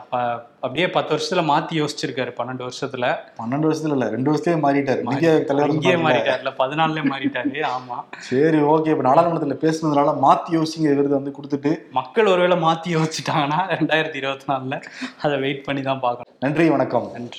அப்படியே 0.60 0.90
பத்து 0.90 1.10
வருஷத்துல 1.14 1.42
மாத்தி 1.50 1.74
யோசிச்சிருக்காரு 1.80 2.30
பன்னெண்டு 2.38 2.64
வருஷத்துல. 2.66 3.06
பன்னெண்டு 3.40 3.66
வருஷத்துல 3.68 3.96
இல்ல 3.96 4.08
ரெண்டு 4.08 4.30
வருஷத்துலயே 4.30 4.60
மாறிட்டாரு. 4.64 5.02
இந்திய 5.12 5.44
தலைவர் 5.44 5.72
மாறிட்டாரு. 5.72 6.02
மாறிட்டாருல 6.06 6.52
பதினாலுல 6.58 7.04
மாறிட்டாரு 7.12 7.60
ஆமா. 7.76 7.98
சரி 8.18 8.58
ஓகே 8.72 8.86
இப்ப 8.86 9.06
நாடாளுமன்றத்துல 9.08 9.58
பேசுனதுனால 9.66 10.16
மாத்தி 10.26 10.56
யோசிங்க 10.58 10.88
விருது 10.96 11.14
வந்து 11.18 11.34
கொடுத்துட்டு. 11.38 11.72
மக்கள் 11.90 12.26
ஒருவேளை 12.26 12.58
மாத்தி 12.66 12.96
யோசிச்சிட்டாங்கன்னா 12.96 13.60
ரெண்டாயிரத்தி 13.76 14.20
இருபத்தி 14.22 14.48
நாலுல 14.52 14.82
அதை 15.22 15.38
வெயிட் 15.38 15.64
பண்ணி 15.64 15.82
தான் 15.82 16.00
பார்க்கணும். 16.00 16.36
நன்றி 16.40 16.68
வணக்கம். 16.70 17.08
நன்றி. 17.12 17.38